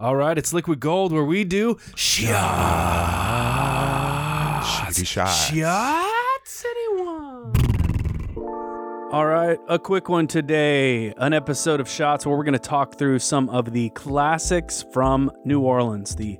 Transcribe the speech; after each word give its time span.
All 0.00 0.14
right, 0.14 0.38
it's 0.38 0.52
Liquid 0.52 0.78
Gold 0.78 1.10
where 1.10 1.24
we 1.24 1.42
do 1.42 1.76
shots. 1.96 2.38
Shots. 5.02 5.48
Shots, 5.48 6.64
anyone? 6.70 7.52
All 9.10 9.26
right, 9.26 9.58
a 9.66 9.76
quick 9.76 10.08
one 10.08 10.28
today. 10.28 11.12
An 11.16 11.32
episode 11.32 11.80
of 11.80 11.88
Shots 11.88 12.24
where 12.24 12.36
we're 12.36 12.44
going 12.44 12.52
to 12.52 12.60
talk 12.60 12.96
through 12.96 13.18
some 13.18 13.48
of 13.48 13.72
the 13.72 13.90
classics 13.90 14.84
from 14.92 15.32
New 15.44 15.62
Orleans, 15.62 16.14
the 16.14 16.38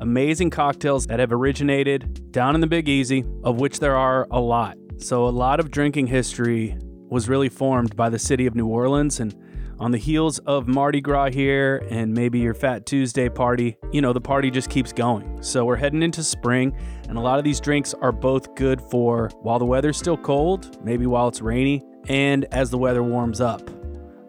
amazing 0.00 0.50
cocktails 0.50 1.06
that 1.06 1.20
have 1.20 1.32
originated 1.32 2.32
down 2.32 2.56
in 2.56 2.60
the 2.60 2.66
Big 2.66 2.88
Easy, 2.88 3.24
of 3.44 3.60
which 3.60 3.78
there 3.78 3.94
are 3.94 4.26
a 4.32 4.40
lot. 4.40 4.76
So, 4.98 5.28
a 5.28 5.30
lot 5.30 5.60
of 5.60 5.70
drinking 5.70 6.08
history 6.08 6.76
was 7.08 7.28
really 7.28 7.50
formed 7.50 7.94
by 7.94 8.08
the 8.08 8.18
city 8.18 8.46
of 8.46 8.56
New 8.56 8.66
Orleans 8.66 9.20
and 9.20 9.32
on 9.78 9.90
the 9.90 9.98
heels 9.98 10.38
of 10.40 10.66
Mardi 10.66 11.00
Gras 11.00 11.30
here 11.30 11.86
and 11.90 12.12
maybe 12.14 12.38
your 12.38 12.54
Fat 12.54 12.86
Tuesday 12.86 13.28
party, 13.28 13.76
you 13.92 14.00
know, 14.00 14.12
the 14.12 14.20
party 14.20 14.50
just 14.50 14.70
keeps 14.70 14.92
going. 14.92 15.42
So 15.42 15.64
we're 15.64 15.76
heading 15.76 16.02
into 16.02 16.22
spring, 16.22 16.76
and 17.08 17.18
a 17.18 17.20
lot 17.20 17.38
of 17.38 17.44
these 17.44 17.60
drinks 17.60 17.94
are 17.94 18.12
both 18.12 18.54
good 18.54 18.80
for 18.80 19.30
while 19.40 19.58
the 19.58 19.66
weather's 19.66 19.98
still 19.98 20.16
cold, 20.16 20.82
maybe 20.84 21.06
while 21.06 21.28
it's 21.28 21.42
rainy, 21.42 21.82
and 22.08 22.46
as 22.52 22.70
the 22.70 22.78
weather 22.78 23.02
warms 23.02 23.40
up. 23.40 23.68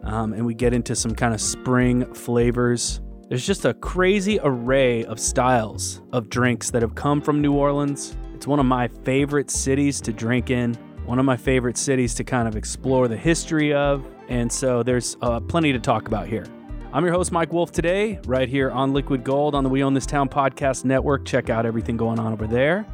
Um, 0.04 0.32
and 0.32 0.44
we 0.44 0.54
get 0.54 0.72
into 0.72 0.94
some 0.94 1.14
kind 1.14 1.34
of 1.34 1.40
spring 1.40 2.12
flavors. 2.14 3.00
There's 3.28 3.46
just 3.46 3.64
a 3.64 3.74
crazy 3.74 4.38
array 4.42 5.04
of 5.04 5.20
styles 5.20 6.00
of 6.12 6.30
drinks 6.30 6.70
that 6.70 6.82
have 6.82 6.94
come 6.94 7.20
from 7.20 7.42
New 7.42 7.52
Orleans. 7.52 8.16
It's 8.34 8.46
one 8.46 8.58
of 8.58 8.66
my 8.66 8.88
favorite 8.88 9.50
cities 9.50 10.00
to 10.02 10.12
drink 10.12 10.50
in, 10.50 10.74
one 11.04 11.18
of 11.18 11.24
my 11.24 11.36
favorite 11.36 11.76
cities 11.76 12.14
to 12.14 12.24
kind 12.24 12.48
of 12.48 12.56
explore 12.56 13.08
the 13.08 13.16
history 13.16 13.74
of, 13.74 14.06
and 14.28 14.50
so 14.52 14.82
there's 14.82 15.16
uh, 15.22 15.40
plenty 15.40 15.72
to 15.72 15.78
talk 15.78 16.06
about 16.06 16.26
here. 16.28 16.46
I'm 16.92 17.04
your 17.04 17.12
host, 17.12 17.32
Mike 17.32 17.52
Wolf, 17.52 17.70
today, 17.70 18.18
right 18.26 18.48
here 18.48 18.70
on 18.70 18.94
Liquid 18.94 19.22
Gold 19.22 19.54
on 19.54 19.62
the 19.62 19.70
We 19.70 19.82
Own 19.82 19.92
This 19.92 20.06
Town 20.06 20.28
podcast 20.28 20.84
network. 20.84 21.26
Check 21.26 21.50
out 21.50 21.66
everything 21.66 21.96
going 21.96 22.18
on 22.18 22.32
over 22.32 22.46
there 22.46 22.86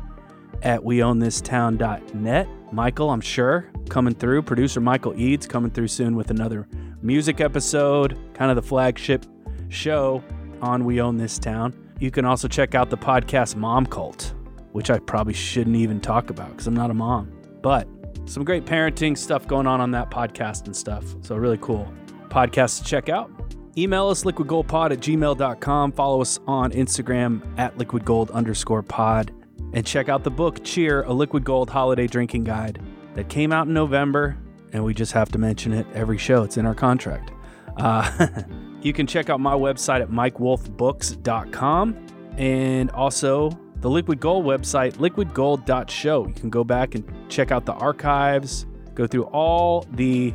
at 0.63 0.81
weownthistown.net. 0.81 2.49
Michael, 2.73 3.11
I'm 3.11 3.21
sure, 3.21 3.71
coming 3.89 4.15
through. 4.15 4.43
Producer 4.43 4.81
Michael 4.81 5.15
Eads 5.19 5.47
coming 5.47 5.71
through 5.71 5.89
soon 5.89 6.17
with 6.17 6.31
another 6.31 6.67
music 7.03 7.41
episode, 7.41 8.19
kind 8.35 8.51
of 8.51 8.57
the 8.57 8.63
flagship 8.63 9.27
show 9.69 10.25
on 10.61 10.85
We 10.85 11.01
Own 11.01 11.17
This 11.17 11.39
Town. 11.39 11.75
You 12.01 12.11
can 12.11 12.25
also 12.25 12.49
check 12.49 12.75
out 12.75 12.91
the 12.91 12.99
podcast 12.99 13.55
Mom 13.55 13.87
Cult, 13.87 14.35
which 14.73 14.91
I 14.91 14.99
probably 14.99 15.35
shouldn't 15.35 15.77
even 15.77 16.01
talk 16.01 16.31
about 16.31 16.51
because 16.51 16.67
I'm 16.67 16.75
not 16.75 16.91
a 16.91 16.95
mom. 16.95 17.31
But 17.63 17.87
some 18.27 18.45
great 18.45 18.65
parenting 18.65 19.17
stuff 19.17 19.47
going 19.47 19.67
on 19.67 19.81
on 19.81 19.91
that 19.93 20.11
podcast 20.11 20.67
and 20.67 20.77
stuff. 20.77 21.05
So, 21.23 21.37
really 21.37 21.59
cool 21.59 21.93
podcast 22.29 22.79
to 22.79 22.85
check 22.85 23.09
out. 23.09 23.31
Email 23.77 24.09
us 24.09 24.25
liquidgoldpod 24.25 24.93
at 24.93 25.01
gmail.com. 25.01 25.93
Follow 25.93 26.21
us 26.21 26.39
on 26.47 26.71
Instagram 26.73 27.43
at 27.59 27.77
liquidgold 27.77 28.31
underscore 28.33 28.83
pod. 28.83 29.33
And 29.73 29.85
check 29.85 30.09
out 30.09 30.23
the 30.23 30.31
book 30.31 30.63
Cheer, 30.63 31.03
a 31.03 31.13
liquid 31.13 31.45
gold 31.45 31.71
holiday 31.71 32.07
drinking 32.07 32.45
guide 32.45 32.81
that 33.15 33.29
came 33.29 33.53
out 33.53 33.67
in 33.67 33.75
November. 33.75 34.37
And 34.73 34.85
we 34.85 34.95
just 34.95 35.13
have 35.13 35.31
to 35.33 35.39
mention 35.39 35.73
it 35.73 35.87
every 35.95 36.19
show, 36.19 36.45
it's 36.45 36.57
in 36.57 36.67
our 36.67 36.75
contract. 36.75 37.33
Uh, 37.77 38.29
you 38.83 38.93
can 38.93 39.07
check 39.07 39.31
out 39.31 39.41
my 39.41 39.55
website 39.55 40.01
at 40.01 40.11
mikewolfbooks.com 40.11 42.07
and 42.37 42.91
also 42.91 43.51
the 43.85 43.91
Liquid 43.91 44.19
Gold 44.19 44.47
website, 44.47 44.95
liquidgold.show. 44.95 46.27
You 46.27 46.33
can 46.33 46.49
go 46.49 46.65
back 46.65 46.95
and 46.95 47.05
check 47.29 47.53
out 47.53 47.67
the 47.67 47.75
archives, 47.75 48.65
go 48.95 49.07
through 49.07 49.25
all 49.25 49.87
the 49.93 50.33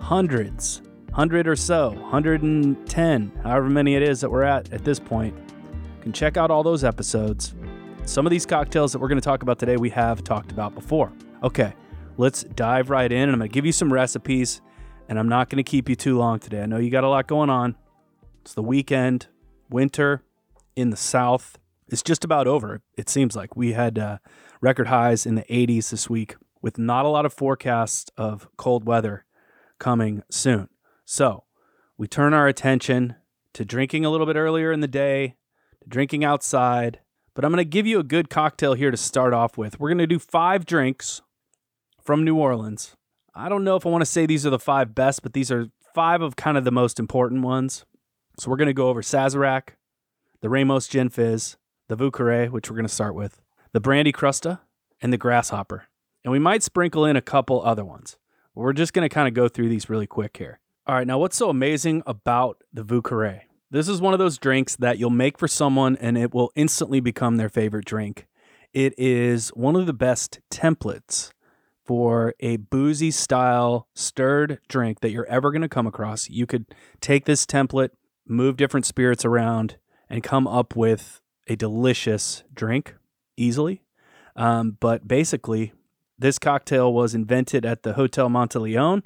hundreds, 0.00 0.80
hundred 1.12 1.46
or 1.46 1.56
so, 1.56 1.90
110, 1.90 3.32
however 3.42 3.68
many 3.68 3.96
it 3.96 4.02
is 4.02 4.22
that 4.22 4.30
we're 4.30 4.44
at 4.44 4.72
at 4.72 4.82
this 4.82 4.98
point. 4.98 5.36
You 5.36 6.02
can 6.04 6.12
check 6.14 6.38
out 6.38 6.50
all 6.50 6.62
those 6.62 6.84
episodes. 6.84 7.54
Some 8.06 8.24
of 8.24 8.30
these 8.30 8.46
cocktails 8.46 8.92
that 8.92 8.98
we're 8.98 9.08
going 9.08 9.20
to 9.20 9.24
talk 9.24 9.42
about 9.42 9.58
today, 9.58 9.76
we 9.76 9.90
have 9.90 10.24
talked 10.24 10.50
about 10.50 10.74
before. 10.74 11.12
Okay, 11.42 11.74
let's 12.16 12.44
dive 12.44 12.88
right 12.88 13.12
in, 13.12 13.24
and 13.24 13.32
I'm 13.32 13.38
going 13.38 13.50
to 13.50 13.54
give 13.54 13.66
you 13.66 13.72
some 13.72 13.92
recipes, 13.92 14.62
and 15.10 15.18
I'm 15.18 15.28
not 15.28 15.50
going 15.50 15.62
to 15.62 15.70
keep 15.70 15.90
you 15.90 15.96
too 15.96 16.16
long 16.16 16.38
today. 16.38 16.62
I 16.62 16.66
know 16.66 16.78
you 16.78 16.88
got 16.88 17.04
a 17.04 17.10
lot 17.10 17.26
going 17.26 17.50
on. 17.50 17.76
It's 18.40 18.54
the 18.54 18.62
weekend, 18.62 19.26
winter 19.68 20.22
in 20.74 20.88
the 20.88 20.96
South 20.96 21.58
it's 21.88 22.02
just 22.02 22.24
about 22.24 22.46
over. 22.46 22.82
It 22.96 23.08
seems 23.08 23.36
like 23.36 23.56
we 23.56 23.72
had 23.72 23.98
uh, 23.98 24.18
record 24.60 24.88
highs 24.88 25.26
in 25.26 25.34
the 25.36 25.44
80s 25.44 25.90
this 25.90 26.10
week 26.10 26.36
with 26.60 26.78
not 26.78 27.04
a 27.04 27.08
lot 27.08 27.26
of 27.26 27.32
forecasts 27.32 28.10
of 28.16 28.48
cold 28.56 28.84
weather 28.84 29.24
coming 29.78 30.22
soon. 30.30 30.68
So 31.04 31.44
we 31.96 32.08
turn 32.08 32.34
our 32.34 32.48
attention 32.48 33.16
to 33.54 33.64
drinking 33.64 34.04
a 34.04 34.10
little 34.10 34.26
bit 34.26 34.36
earlier 34.36 34.72
in 34.72 34.80
the 34.80 34.88
day, 34.88 35.36
to 35.82 35.88
drinking 35.88 36.24
outside. 36.24 37.00
But 37.34 37.44
I'm 37.44 37.52
going 37.52 37.64
to 37.64 37.68
give 37.68 37.86
you 37.86 37.98
a 37.98 38.04
good 38.04 38.30
cocktail 38.30 38.74
here 38.74 38.90
to 38.90 38.96
start 38.96 39.32
off 39.32 39.56
with. 39.56 39.78
We're 39.78 39.90
going 39.90 39.98
to 39.98 40.06
do 40.06 40.18
five 40.18 40.66
drinks 40.66 41.22
from 42.02 42.24
New 42.24 42.36
Orleans. 42.36 42.96
I 43.34 43.48
don't 43.48 43.64
know 43.64 43.76
if 43.76 43.86
I 43.86 43.90
want 43.90 44.02
to 44.02 44.06
say 44.06 44.26
these 44.26 44.46
are 44.46 44.50
the 44.50 44.58
five 44.58 44.94
best, 44.94 45.22
but 45.22 45.34
these 45.34 45.50
are 45.50 45.68
five 45.94 46.22
of 46.22 46.36
kind 46.36 46.56
of 46.56 46.64
the 46.64 46.70
most 46.72 46.98
important 46.98 47.42
ones. 47.42 47.84
So 48.38 48.50
we're 48.50 48.56
going 48.56 48.66
to 48.66 48.74
go 48.74 48.88
over 48.88 49.02
Sazerac, 49.02 49.70
the 50.40 50.48
Ramos 50.48 50.88
Gin 50.88 51.10
Fizz, 51.10 51.56
the 51.88 51.96
Vieux 51.96 52.10
Carré, 52.10 52.50
which 52.50 52.70
we're 52.70 52.76
going 52.76 52.86
to 52.86 52.92
start 52.92 53.14
with, 53.14 53.40
the 53.72 53.80
Brandy 53.80 54.12
Crusta, 54.12 54.60
and 55.00 55.12
the 55.12 55.18
Grasshopper. 55.18 55.84
And 56.24 56.32
we 56.32 56.38
might 56.38 56.62
sprinkle 56.62 57.04
in 57.04 57.16
a 57.16 57.22
couple 57.22 57.62
other 57.62 57.84
ones. 57.84 58.16
We're 58.54 58.72
just 58.72 58.92
going 58.92 59.08
to 59.08 59.14
kind 59.14 59.28
of 59.28 59.34
go 59.34 59.48
through 59.48 59.68
these 59.68 59.88
really 59.88 60.06
quick 60.06 60.36
here. 60.38 60.60
All 60.86 60.94
right, 60.94 61.06
now 61.06 61.18
what's 61.18 61.36
so 61.36 61.50
amazing 61.50 62.02
about 62.06 62.62
the 62.72 62.82
Vieux 62.82 63.02
Carré? 63.02 63.42
This 63.70 63.88
is 63.88 64.00
one 64.00 64.12
of 64.12 64.18
those 64.18 64.38
drinks 64.38 64.76
that 64.76 64.98
you'll 64.98 65.10
make 65.10 65.38
for 65.38 65.48
someone 65.48 65.96
and 65.96 66.16
it 66.16 66.32
will 66.32 66.52
instantly 66.54 67.00
become 67.00 67.36
their 67.36 67.48
favorite 67.48 67.84
drink. 67.84 68.26
It 68.72 68.94
is 68.96 69.48
one 69.50 69.76
of 69.76 69.86
the 69.86 69.92
best 69.92 70.40
templates 70.50 71.32
for 71.84 72.34
a 72.40 72.56
boozy 72.56 73.10
style 73.10 73.88
stirred 73.94 74.60
drink 74.68 75.00
that 75.00 75.10
you're 75.10 75.26
ever 75.26 75.50
going 75.50 75.62
to 75.62 75.68
come 75.68 75.86
across. 75.86 76.28
You 76.28 76.46
could 76.46 76.66
take 77.00 77.24
this 77.24 77.46
template, 77.46 77.90
move 78.26 78.56
different 78.56 78.86
spirits 78.86 79.24
around, 79.24 79.76
and 80.08 80.22
come 80.22 80.46
up 80.46 80.76
with 80.76 81.20
a 81.46 81.56
delicious 81.56 82.42
drink 82.54 82.94
easily. 83.36 83.82
Um, 84.34 84.76
but 84.80 85.08
basically, 85.08 85.72
this 86.18 86.38
cocktail 86.38 86.92
was 86.92 87.14
invented 87.14 87.64
at 87.64 87.82
the 87.82 87.94
Hotel 87.94 88.28
Monteleone 88.28 89.04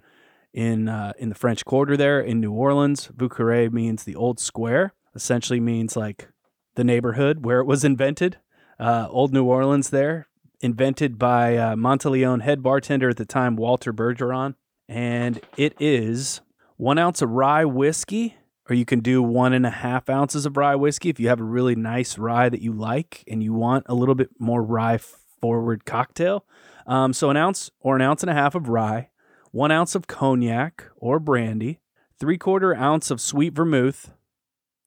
in 0.53 0.89
uh, 0.89 1.13
in 1.19 1.29
the 1.29 1.35
French 1.35 1.65
Quarter 1.65 1.97
there 1.97 2.21
in 2.21 2.41
New 2.41 2.53
Orleans. 2.53 3.11
Carré 3.17 3.73
means 3.73 4.05
the 4.05 4.17
old 4.17 4.41
square. 4.41 4.95
Essentially 5.15 5.61
means 5.61 5.97
like 5.97 6.29
the 6.77 6.85
neighborhood 6.85 7.45
where 7.45 7.61
it 7.61 7.67
was 7.67 7.85
invented. 7.93 8.39
Uh, 8.79 9.07
old 9.11 9.33
New 9.33 9.45
Orleans 9.45 9.91
there, 9.91 10.29
invented 10.61 11.19
by 11.19 11.55
uh, 11.57 11.75
Monteleone 11.77 12.41
head 12.41 12.63
bartender 12.63 13.11
at 13.11 13.19
the 13.19 13.27
time, 13.27 13.55
Walter 13.55 13.93
Bergeron, 13.93 14.55
and 14.89 15.39
it 15.59 15.75
is 15.79 16.41
one 16.79 16.97
ounce 16.97 17.21
of 17.21 17.29
rye 17.31 17.67
whiskey 17.67 18.37
or 18.71 18.75
you 18.75 18.85
can 18.85 19.01
do 19.01 19.21
one 19.21 19.53
and 19.53 19.67
a 19.67 19.71
half 19.71 20.09
ounces 20.09 20.47
of 20.47 20.57
rye 20.57 20.77
whiskey 20.77 21.09
if 21.09 21.19
you 21.19 21.29
have 21.29 21.41
a 21.41 21.45
really 21.45 21.75
nice 21.75 22.17
rye 22.17 22.49
that 22.49 22.63
you 22.63 22.73
like 22.73 23.25
and 23.27 23.43
you 23.43 23.53
want 23.53 23.85
a 23.89 23.95
little 23.95 24.15
bit 24.15 24.31
more 24.39 24.63
rye 24.63 24.97
forward 24.97 25.85
cocktail. 25.85 26.47
Um, 26.87 27.13
so 27.13 27.31
an 27.31 27.37
ounce 27.37 27.71
or 27.81 27.97
an 27.97 28.03
ounce 28.03 28.23
and 28.23 28.31
a 28.31 28.35
half 28.35 28.55
of 28.55 28.69
rye, 28.69 29.11
one 29.51 29.73
ounce 29.73 29.97
of 29.97 30.07
cognac 30.07 30.85
or 30.97 31.19
brandy, 31.19 31.81
three 32.19 32.39
quarter 32.39 32.75
ounce 32.77 33.11
of 33.11 33.21
sweet 33.21 33.55
vermouth, 33.55 34.13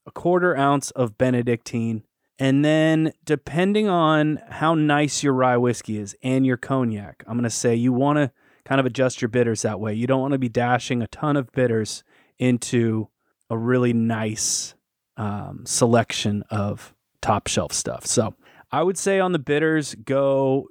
a 0.08 0.12
quarter 0.12 0.56
ounce 0.56 0.92
of 0.92 1.18
Benedictine, 1.18 2.04
and 2.40 2.64
then 2.64 3.12
depending 3.26 3.90
on 3.90 4.40
how 4.50 4.74
nice 4.74 5.24
your 5.24 5.34
rye 5.34 5.58
whiskey 5.58 5.98
is 5.98 6.16
and 6.24 6.46
your 6.46 6.58
cognac, 6.58 7.24
I'm 7.28 7.34
going 7.34 7.44
to 7.44 7.50
say 7.50 7.76
you 7.76 7.92
want 7.92 8.18
to 8.18 8.32
kind 8.66 8.80
of 8.80 8.86
adjust 8.86 9.22
your 9.22 9.30
bitters 9.30 9.62
that 9.64 9.80
way. 9.80 9.94
You 9.94 10.08
don't 10.08 10.22
want 10.22 10.32
to 10.32 10.40
be 10.40 10.50
dashing 10.50 11.02
a 11.02 11.08
ton 11.08 11.36
of 11.36 11.52
bitters 11.52 12.04
into 12.40 13.10
a 13.50 13.58
really 13.58 13.94
nice 13.94 14.76
um, 15.18 15.64
selection 15.66 16.44
of 16.50 16.94
top 17.22 17.48
shelf 17.48 17.74
stuff. 17.74 18.06
So 18.06 18.36
I 18.72 18.84
would 18.84 18.98
say 18.98 19.20
on 19.20 19.32
the 19.32 19.40
bitters, 19.40 19.96
go 19.96 20.68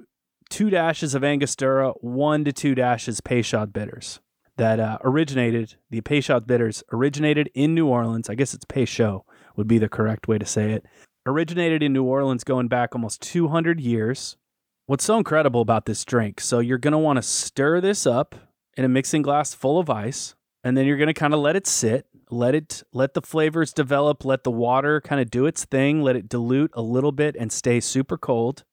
two 0.51 0.71
dashes 0.71 1.15
of 1.15 1.25
Angostura, 1.25 1.93
one 2.01 2.45
to 2.45 2.53
two 2.53 2.75
dashes 2.75 3.21
Peychaud 3.21 3.73
bitters 3.73 4.21
that 4.57 4.81
uh, 4.81 4.99
originated, 5.03 5.77
the 5.91 6.01
Peychaud 6.01 6.47
bitters 6.47 6.83
originated 6.93 7.51
in 7.55 7.75
New 7.75 7.87
Orleans. 7.87 8.29
I 8.29 8.35
guess 8.35 8.55
it's 8.55 8.65
Peychaud 8.65 9.23
would 9.57 9.67
be 9.67 9.79
the 9.79 9.89
correct 9.89 10.29
way 10.29 10.39
to 10.39 10.47
say 10.47 10.73
it. 10.73 10.85
Originated 11.27 11.83
in 11.83 11.93
New 11.93 12.05
Orleans 12.05 12.45
going 12.45 12.69
back 12.69 12.95
almost 12.95 13.23
200 13.23 13.81
years. 13.81 14.37
What's 14.87 15.05
so 15.05 15.17
incredible 15.17 15.61
about 15.61 15.87
this 15.87 16.05
drink? 16.05 16.41
So 16.41 16.59
you're 16.59 16.79
going 16.79 16.93
to 16.93 16.99
want 16.99 17.17
to 17.17 17.23
stir 17.23 17.81
this 17.81 18.07
up 18.07 18.35
in 18.77 18.85
a 18.85 18.89
mixing 18.89 19.23
glass 19.23 19.55
full 19.55 19.79
of 19.79 19.89
ice, 19.89 20.35
and 20.65 20.77
then 20.77 20.87
you're 20.87 20.97
going 20.97 21.07
to 21.07 21.15
kind 21.15 21.35
of 21.35 21.41
let 21.41 21.57
it 21.57 21.67
sit 21.67 22.07
let 22.33 22.55
it 22.55 22.83
let 22.93 23.15
the 23.15 23.23
flavors 23.23 23.73
develop 23.73 24.25
let 24.25 24.43
the 24.43 24.51
water 24.51 25.01
kind 25.01 25.21
of 25.21 25.31
do 25.31 25.47
its 25.47 25.65
thing 25.65 26.03
let 26.03 26.17
it 26.17 26.29
dilute 26.29 26.71
a 26.75 26.83
little 26.83 27.13
bit 27.13 27.37
and 27.39 27.53
stay 27.53 27.79
super 27.79 28.17
cold. 28.17 28.65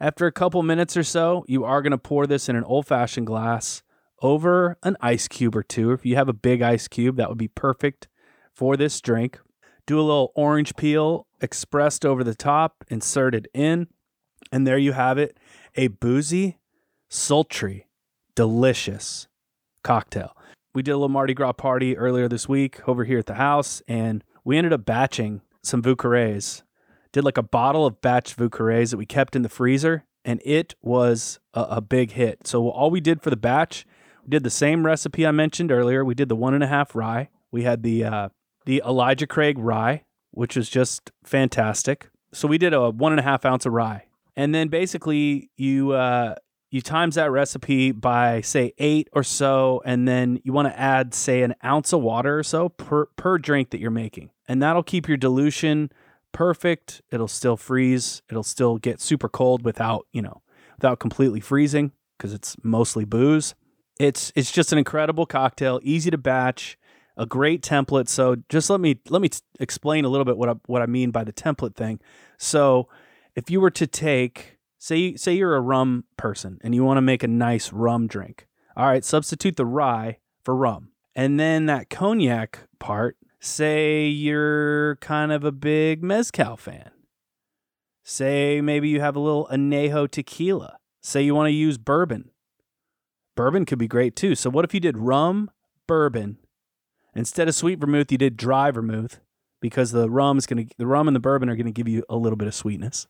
After 0.00 0.26
a 0.26 0.32
couple 0.32 0.62
minutes 0.62 0.96
or 0.96 1.02
so 1.02 1.44
you 1.48 1.64
are 1.64 1.82
going 1.82 1.92
to 1.92 1.98
pour 1.98 2.26
this 2.26 2.48
in 2.48 2.56
an 2.56 2.64
old 2.64 2.86
fashioned 2.86 3.26
glass 3.26 3.82
over 4.20 4.76
an 4.82 4.96
ice 5.00 5.28
cube 5.28 5.56
or 5.56 5.62
two. 5.62 5.92
If 5.92 6.04
you 6.04 6.16
have 6.16 6.28
a 6.28 6.34
big 6.34 6.60
ice 6.60 6.88
cube 6.88 7.16
that 7.16 7.28
would 7.28 7.38
be 7.38 7.48
perfect 7.48 8.08
for 8.52 8.76
this 8.76 9.00
drink. 9.00 9.40
Do 9.86 9.98
a 9.98 10.02
little 10.02 10.32
orange 10.34 10.76
peel 10.76 11.26
expressed 11.40 12.04
over 12.04 12.22
the 12.22 12.34
top, 12.34 12.84
insert 12.88 13.34
it 13.34 13.46
in, 13.54 13.86
and 14.52 14.66
there 14.66 14.78
you 14.78 14.92
have 14.92 15.16
it 15.16 15.38
a 15.76 15.88
boozy, 15.88 16.58
sultry, 17.08 17.86
delicious 18.34 19.28
cocktail. 19.82 20.36
We 20.74 20.82
did 20.82 20.92
a 20.92 20.96
little 20.96 21.08
Mardi 21.08 21.34
Gras 21.34 21.52
party 21.52 21.96
earlier 21.96 22.28
this 22.28 22.48
week 22.48 22.86
over 22.88 23.04
here 23.04 23.18
at 23.18 23.26
the 23.26 23.34
house, 23.34 23.82
and 23.88 24.22
we 24.44 24.56
ended 24.56 24.72
up 24.72 24.84
batching 24.84 25.40
some 25.62 25.82
Vieux 25.82 25.96
Did 25.96 27.24
like 27.24 27.38
a 27.38 27.42
bottle 27.42 27.86
of 27.86 28.00
batch 28.00 28.34
Vieux 28.34 28.48
that 28.48 28.96
we 28.96 29.06
kept 29.06 29.34
in 29.34 29.42
the 29.42 29.48
freezer, 29.48 30.04
and 30.24 30.42
it 30.44 30.74
was 30.82 31.40
a, 31.54 31.62
a 31.62 31.80
big 31.80 32.12
hit. 32.12 32.46
So 32.46 32.68
all 32.68 32.90
we 32.90 33.00
did 33.00 33.22
for 33.22 33.30
the 33.30 33.36
batch, 33.36 33.86
we 34.22 34.30
did 34.30 34.44
the 34.44 34.50
same 34.50 34.84
recipe 34.84 35.26
I 35.26 35.30
mentioned 35.30 35.72
earlier. 35.72 36.04
We 36.04 36.14
did 36.14 36.28
the 36.28 36.36
one 36.36 36.54
and 36.54 36.62
a 36.62 36.68
half 36.68 36.94
rye. 36.94 37.30
We 37.50 37.62
had 37.62 37.82
the 37.82 38.04
uh, 38.04 38.28
the 38.66 38.82
Elijah 38.86 39.26
Craig 39.26 39.58
rye, 39.58 40.04
which 40.32 40.54
was 40.54 40.68
just 40.68 41.10
fantastic. 41.24 42.10
So 42.32 42.46
we 42.46 42.58
did 42.58 42.74
a 42.74 42.90
one 42.90 43.12
and 43.12 43.20
a 43.20 43.24
half 43.24 43.46
ounce 43.46 43.64
of 43.64 43.72
rye, 43.72 44.04
and 44.36 44.54
then 44.54 44.68
basically 44.68 45.50
you 45.56 45.92
uh, 45.92 46.34
you 46.70 46.82
times 46.82 47.14
that 47.14 47.30
recipe 47.30 47.92
by 47.92 48.40
say 48.42 48.74
eight 48.78 49.08
or 49.12 49.22
so, 49.22 49.82
and 49.84 50.06
then 50.06 50.40
you 50.44 50.52
want 50.52 50.68
to 50.68 50.78
add 50.78 51.14
say 51.14 51.42
an 51.42 51.54
ounce 51.64 51.92
of 51.92 52.00
water 52.00 52.38
or 52.38 52.42
so 52.42 52.68
per 52.68 53.06
per 53.16 53.38
drink 53.38 53.70
that 53.70 53.80
you're 53.80 53.90
making, 53.90 54.30
and 54.46 54.62
that'll 54.62 54.82
keep 54.82 55.08
your 55.08 55.16
dilution 55.16 55.90
perfect. 56.32 57.00
It'll 57.10 57.28
still 57.28 57.56
freeze. 57.56 58.22
It'll 58.30 58.42
still 58.42 58.78
get 58.78 59.00
super 59.00 59.28
cold 59.28 59.64
without 59.64 60.06
you 60.12 60.22
know 60.22 60.42
without 60.76 60.98
completely 60.98 61.40
freezing 61.40 61.92
because 62.16 62.32
it's 62.32 62.56
mostly 62.62 63.04
booze. 63.04 63.54
It's 63.98 64.32
it's 64.36 64.52
just 64.52 64.72
an 64.72 64.78
incredible 64.78 65.26
cocktail, 65.26 65.80
easy 65.82 66.10
to 66.10 66.18
batch, 66.18 66.78
a 67.16 67.24
great 67.24 67.62
template. 67.62 68.08
So 68.08 68.36
just 68.48 68.68
let 68.68 68.80
me 68.80 69.00
let 69.08 69.22
me 69.22 69.30
explain 69.58 70.04
a 70.04 70.08
little 70.08 70.24
bit 70.24 70.36
what 70.36 70.48
I, 70.48 70.54
what 70.66 70.82
I 70.82 70.86
mean 70.86 71.10
by 71.10 71.24
the 71.24 71.32
template 71.32 71.74
thing. 71.74 71.98
So 72.36 72.88
if 73.34 73.50
you 73.50 73.60
were 73.60 73.70
to 73.70 73.86
take 73.86 74.57
Say 74.78 75.16
say 75.16 75.34
you're 75.34 75.56
a 75.56 75.60
rum 75.60 76.04
person 76.16 76.58
and 76.62 76.74
you 76.74 76.84
want 76.84 76.98
to 76.98 77.02
make 77.02 77.22
a 77.22 77.28
nice 77.28 77.72
rum 77.72 78.06
drink. 78.06 78.46
All 78.76 78.86
right, 78.86 79.04
substitute 79.04 79.56
the 79.56 79.66
rye 79.66 80.18
for 80.44 80.54
rum. 80.54 80.90
And 81.16 81.38
then 81.38 81.66
that 81.66 81.90
cognac 81.90 82.60
part, 82.78 83.16
say 83.40 84.06
you're 84.06 84.96
kind 84.96 85.32
of 85.32 85.42
a 85.42 85.50
big 85.50 86.02
mezcal 86.02 86.56
fan. 86.56 86.90
Say 88.04 88.60
maybe 88.60 88.88
you 88.88 89.00
have 89.00 89.16
a 89.16 89.20
little 89.20 89.48
añejo 89.52 90.08
tequila. 90.08 90.78
Say 91.02 91.22
you 91.22 91.34
want 91.34 91.48
to 91.48 91.52
use 91.52 91.76
bourbon. 91.76 92.30
Bourbon 93.36 93.64
could 93.64 93.78
be 93.78 93.88
great 93.88 94.14
too. 94.14 94.34
So 94.34 94.48
what 94.48 94.64
if 94.64 94.72
you 94.72 94.80
did 94.80 94.96
rum, 94.96 95.50
bourbon, 95.86 96.38
instead 97.14 97.48
of 97.48 97.54
sweet 97.54 97.80
vermouth, 97.80 98.12
you 98.12 98.18
did 98.18 98.36
dry 98.36 98.70
vermouth 98.70 99.20
because 99.60 99.90
the 99.90 100.08
rum 100.08 100.38
is 100.38 100.46
going 100.46 100.68
to 100.68 100.74
the 100.78 100.86
rum 100.86 101.08
and 101.08 101.14
the 101.14 101.20
bourbon 101.20 101.48
are 101.50 101.56
going 101.56 101.66
to 101.66 101.72
give 101.72 101.88
you 101.88 102.04
a 102.08 102.16
little 102.16 102.36
bit 102.36 102.48
of 102.48 102.54
sweetness. 102.54 103.08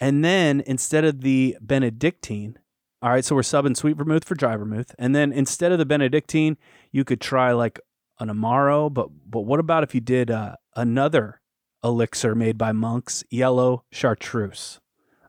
And 0.00 0.24
then 0.24 0.62
instead 0.66 1.04
of 1.04 1.20
the 1.20 1.56
Benedictine, 1.60 2.58
all 3.02 3.10
right, 3.10 3.24
so 3.24 3.34
we're 3.34 3.42
subbing 3.42 3.76
sweet 3.76 3.96
vermouth 3.96 4.24
for 4.24 4.34
dry 4.34 4.56
vermouth. 4.56 4.94
And 4.98 5.14
then 5.14 5.32
instead 5.32 5.72
of 5.72 5.78
the 5.78 5.86
Benedictine, 5.86 6.56
you 6.90 7.04
could 7.04 7.20
try 7.20 7.52
like 7.52 7.78
an 8.18 8.28
Amaro. 8.28 8.92
But 8.92 9.08
but 9.26 9.42
what 9.42 9.60
about 9.60 9.82
if 9.82 9.94
you 9.94 10.00
did 10.00 10.30
uh, 10.30 10.56
another 10.76 11.40
elixir 11.82 12.34
made 12.34 12.58
by 12.58 12.72
monks, 12.72 13.24
yellow 13.30 13.84
chartreuse? 13.90 14.80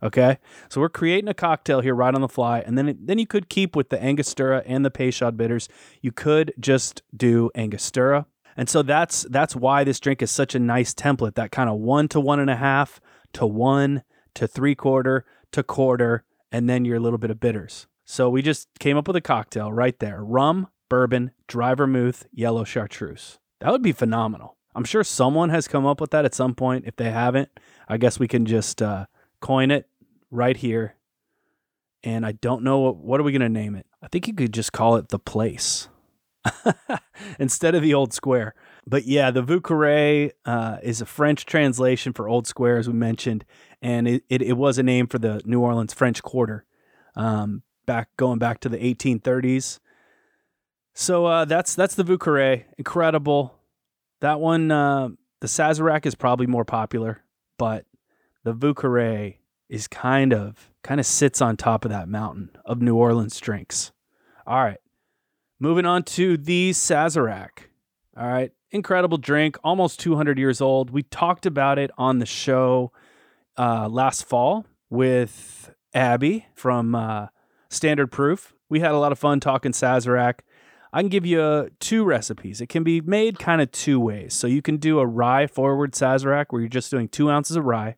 Okay, 0.03 0.39
so 0.68 0.81
we're 0.81 0.89
creating 0.89 1.29
a 1.29 1.33
cocktail 1.33 1.81
here 1.81 1.94
right 1.94 2.13
on 2.13 2.21
the 2.21 2.27
fly, 2.27 2.62
and 2.62 2.75
then 2.77 2.97
then 3.00 3.19
you 3.19 3.27
could 3.27 3.50
keep 3.50 3.75
with 3.75 3.89
the 3.89 4.03
Angostura 4.03 4.63
and 4.65 4.83
the 4.83 4.89
Peychaud 4.89 5.38
bitters. 5.38 5.69
You 6.01 6.12
could 6.12 6.53
just 6.59 7.03
do 7.15 7.51
Angostura, 7.56 8.25
and 8.57 8.67
so 8.67 8.81
that's 8.81 9.27
that's 9.29 9.56
why 9.56 9.83
this 9.83 10.00
drink 10.00 10.24
is 10.24 10.31
such 10.31 10.56
a 10.56 10.59
nice 10.59 10.94
template. 10.95 11.35
That 11.35 11.51
kind 11.51 11.69
of 11.69 11.77
one 11.77 12.07
to 12.09 12.19
one 12.19 12.39
and 12.39 12.50
a 12.50 12.56
half 12.56 13.00
to 13.33 13.45
one 13.45 14.03
to 14.36 14.48
three 14.48 14.75
quarter 14.75 15.25
to 15.51 15.63
quarter, 15.63 16.24
and 16.51 16.69
then 16.69 16.86
your 16.86 17.00
little 17.00 17.19
bit 17.19 17.31
of 17.31 17.39
bitters. 17.39 17.88
So 18.06 18.30
we 18.30 18.42
just 18.42 18.68
came 18.80 18.98
up 18.98 19.07
with 19.07 19.16
a 19.16 19.22
cocktail 19.22 19.72
right 19.72 19.98
there 20.00 20.24
rum, 20.24 20.68
bourbon, 20.89 21.31
dry 21.48 21.74
vermouth, 21.75 22.25
yellow 22.31 22.63
chartreuse. 22.63 23.39
That 23.60 23.72
would 23.72 23.81
be 23.81 23.92
phenomenal. 23.92 24.57
I'm 24.75 24.83
sure 24.83 25.04
someone 25.04 25.50
has 25.50 25.68
come 25.68 25.86
up 25.86 26.01
with 26.01 26.12
that 26.12 26.25
at 26.25 26.33
some 26.33 26.56
point. 26.56 26.86
If 26.88 26.95
they 26.95 27.12
haven't, 27.12 27.50
I 27.88 27.98
guess 27.98 28.19
we 28.19 28.28
can 28.28 28.45
just 28.45 28.81
uh, 28.81 29.06
coin 29.39 29.72
it 29.72 29.88
right 30.30 30.56
here. 30.56 30.95
And 32.04 32.25
I 32.25 32.31
don't 32.31 32.63
know 32.63 32.80
what, 32.80 32.98
what 32.98 33.19
are 33.19 33.24
we 33.24 33.31
going 33.31 33.42
to 33.42 33.50
name 33.50 33.75
it? 33.75 33.86
I 34.01 34.07
think 34.07 34.27
you 34.27 34.34
could 34.34 34.54
just 34.54 34.72
call 34.72 34.95
it 34.95 35.10
the 35.10 35.19
place 35.19 35.88
instead 37.39 37.75
of 37.75 37.84
the 37.84 37.94
old 37.94 38.13
square. 38.13 38.56
But 38.88 39.06
yeah, 39.06 39.30
the 39.30 39.44
Vieux 39.44 39.62
Carré 39.62 40.31
uh, 40.45 40.77
is 40.81 41.01
a 41.01 41.06
French 41.06 41.45
translation 41.45 42.13
for 42.13 42.27
old 42.27 42.48
square, 42.48 42.77
as 42.77 42.88
we 42.88 42.94
mentioned 42.95 43.45
and 43.81 44.07
it, 44.07 44.24
it, 44.30 44.42
it, 44.42 44.54
was 44.54 44.78
a 44.78 44.83
name 44.83 45.07
for 45.07 45.18
the 45.18 45.42
New 45.45 45.62
Orleans 45.62 45.94
French 45.94 46.22
Quarter, 46.22 46.66
um, 47.16 47.63
back 47.86 48.10
going 48.18 48.39
back 48.39 48.60
to 48.62 48.69
the 48.69 48.78
1830s. 48.78 49.80
So 50.94 51.25
uh, 51.25 51.45
that's 51.45 51.74
that's 51.74 51.95
the 51.95 52.04
Vieux 52.04 52.18
Carré, 52.18 52.66
incredible. 52.78 53.56
That 54.19 54.39
one, 54.39 54.72
uh, 54.72 55.10
the 55.39 55.48
Sazerac 55.48 56.06
is 56.06 56.16
probably 56.16 56.48
more 56.48 56.66
popular, 56.66 57.24
but 57.57 57.86
the 58.44 58.54
Vieux 58.54 58.74
Carré 58.74 59.38
is 59.69 59.88
kind 59.88 60.34
of 60.34 60.69
kind 60.84 61.00
of 61.00 61.06
sits 61.06 61.42
on 61.42 61.57
top 61.57 61.86
of 61.86 61.92
that 61.92 62.10
mountain 62.10 62.51
of 62.66 62.81
New 62.81 62.95
Orleans 62.95 63.39
drinks. 63.39 63.92
All 64.45 64.63
right, 64.63 64.80
moving 65.60 65.86
on 65.86 66.04
to 66.04 66.38
the 66.38 66.72
Sazerac. 66.72 67.69
All 68.18 68.27
right, 68.27 68.51
incredible 68.72 69.18
drink, 69.18 69.57
almost 69.63 70.00
200 70.01 70.38
years 70.38 70.60
old. 70.60 70.89
We 70.89 71.04
talked 71.04 71.45
about 71.45 71.80
it 71.80 71.89
on 71.98 72.19
the 72.19 72.25
show 72.25 72.92
uh, 73.57 73.88
last 73.89 74.25
fall 74.25 74.65
with 74.89 75.74
Abby 75.94 76.48
from 76.56 76.95
uh, 76.95 77.27
Standard 77.69 78.12
Proof. 78.12 78.53
We 78.69 78.80
had 78.80 78.92
a 78.92 79.00
lot 79.00 79.12
of 79.12 79.19
fun 79.19 79.39
talking 79.39 79.71
Sazerac. 79.71 80.39
I 80.94 81.01
can 81.01 81.09
give 81.09 81.25
you 81.25 81.42
uh, 81.42 81.69
two 81.80 82.03
recipes. 82.03 82.59
It 82.59 82.68
can 82.68 82.83
be 82.83 83.00
made 83.01 83.39
kind 83.39 83.62
of 83.62 83.71
two 83.71 84.00
ways. 84.00 84.33
So 84.33 84.48
you 84.48 84.62
can 84.62 84.77
do 84.77 85.00
a 85.00 85.06
rye 85.06 85.48
forward 85.48 85.94
Sazerac 85.94 86.48
where 86.50 86.62
you're 86.62 86.69
just 86.69 86.92
doing 86.92 87.07
two 87.07 87.30
ounces 87.30 87.56
of 87.56 87.65
rye, 87.65 87.95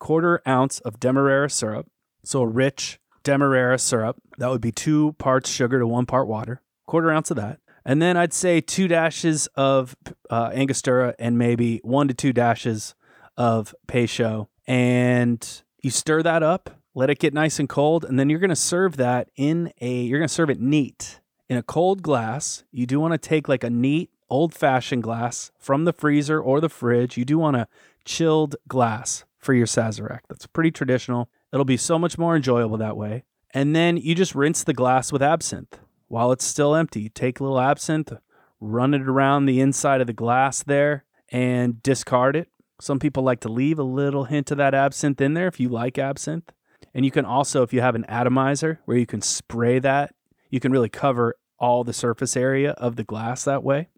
quarter 0.00 0.42
ounce 0.46 0.80
of 0.80 0.98
Demerara 0.98 1.48
syrup. 1.48 1.86
So 2.24 2.42
a 2.42 2.46
rich 2.46 2.98
Demerara 3.22 3.78
syrup. 3.78 4.16
That 4.38 4.50
would 4.50 4.60
be 4.60 4.72
two 4.72 5.12
parts 5.14 5.48
sugar 5.48 5.78
to 5.78 5.86
one 5.86 6.06
part 6.06 6.26
water, 6.26 6.60
quarter 6.86 7.10
ounce 7.10 7.30
of 7.30 7.36
that. 7.36 7.60
And 7.84 8.00
then 8.00 8.16
I'd 8.16 8.32
say 8.32 8.60
two 8.60 8.88
dashes 8.88 9.46
of 9.54 9.94
uh, 10.30 10.50
Angostura 10.54 11.14
and 11.18 11.38
maybe 11.38 11.80
one 11.84 12.08
to 12.08 12.14
two 12.14 12.32
dashes 12.32 12.94
of 13.36 13.74
Peychaud 13.86 14.48
and 14.66 15.62
you 15.78 15.90
stir 15.90 16.22
that 16.22 16.42
up, 16.42 16.70
let 16.94 17.10
it 17.10 17.18
get 17.18 17.34
nice 17.34 17.58
and 17.58 17.68
cold, 17.68 18.04
and 18.04 18.18
then 18.18 18.30
you're 18.30 18.38
going 18.38 18.50
to 18.50 18.56
serve 18.56 18.96
that 18.96 19.28
in 19.36 19.72
a 19.80 20.02
you're 20.02 20.18
going 20.18 20.28
to 20.28 20.34
serve 20.34 20.50
it 20.50 20.60
neat 20.60 21.20
in 21.48 21.56
a 21.56 21.62
cold 21.62 22.02
glass. 22.02 22.64
You 22.70 22.86
do 22.86 23.00
want 23.00 23.12
to 23.12 23.18
take 23.18 23.48
like 23.48 23.64
a 23.64 23.70
neat 23.70 24.10
old-fashioned 24.30 25.02
glass 25.02 25.50
from 25.58 25.84
the 25.84 25.92
freezer 25.92 26.40
or 26.40 26.60
the 26.60 26.68
fridge. 26.68 27.16
You 27.16 27.24
do 27.24 27.38
want 27.38 27.56
a 27.56 27.68
chilled 28.04 28.56
glass 28.66 29.24
for 29.38 29.52
your 29.52 29.66
Sazerac. 29.66 30.20
That's 30.28 30.46
pretty 30.46 30.70
traditional. 30.70 31.28
It'll 31.52 31.64
be 31.64 31.76
so 31.76 31.98
much 31.98 32.18
more 32.18 32.34
enjoyable 32.34 32.78
that 32.78 32.96
way. 32.96 33.24
And 33.52 33.76
then 33.76 33.96
you 33.96 34.14
just 34.14 34.34
rinse 34.34 34.64
the 34.64 34.74
glass 34.74 35.12
with 35.12 35.22
absinthe 35.22 35.78
while 36.08 36.32
it's 36.32 36.44
still 36.44 36.74
empty. 36.74 37.02
You 37.02 37.08
take 37.10 37.38
a 37.38 37.44
little 37.44 37.60
absinthe, 37.60 38.14
run 38.60 38.94
it 38.94 39.02
around 39.02 39.46
the 39.46 39.60
inside 39.60 40.00
of 40.00 40.06
the 40.06 40.12
glass 40.12 40.62
there, 40.62 41.04
and 41.30 41.82
discard 41.82 42.34
it. 42.34 42.48
Some 42.84 42.98
people 42.98 43.22
like 43.22 43.40
to 43.40 43.48
leave 43.48 43.78
a 43.78 43.82
little 43.82 44.24
hint 44.24 44.50
of 44.50 44.58
that 44.58 44.74
absinthe 44.74 45.18
in 45.18 45.32
there 45.32 45.46
if 45.46 45.58
you 45.58 45.70
like 45.70 45.96
absinthe. 45.96 46.52
And 46.92 47.02
you 47.02 47.10
can 47.10 47.24
also, 47.24 47.62
if 47.62 47.72
you 47.72 47.80
have 47.80 47.94
an 47.94 48.04
atomizer 48.08 48.78
where 48.84 48.98
you 48.98 49.06
can 49.06 49.22
spray 49.22 49.78
that, 49.78 50.14
you 50.50 50.60
can 50.60 50.70
really 50.70 50.90
cover 50.90 51.36
all 51.58 51.82
the 51.82 51.94
surface 51.94 52.36
area 52.36 52.72
of 52.72 52.96
the 52.96 53.02
glass 53.02 53.42
that 53.44 53.64
way 53.64 53.88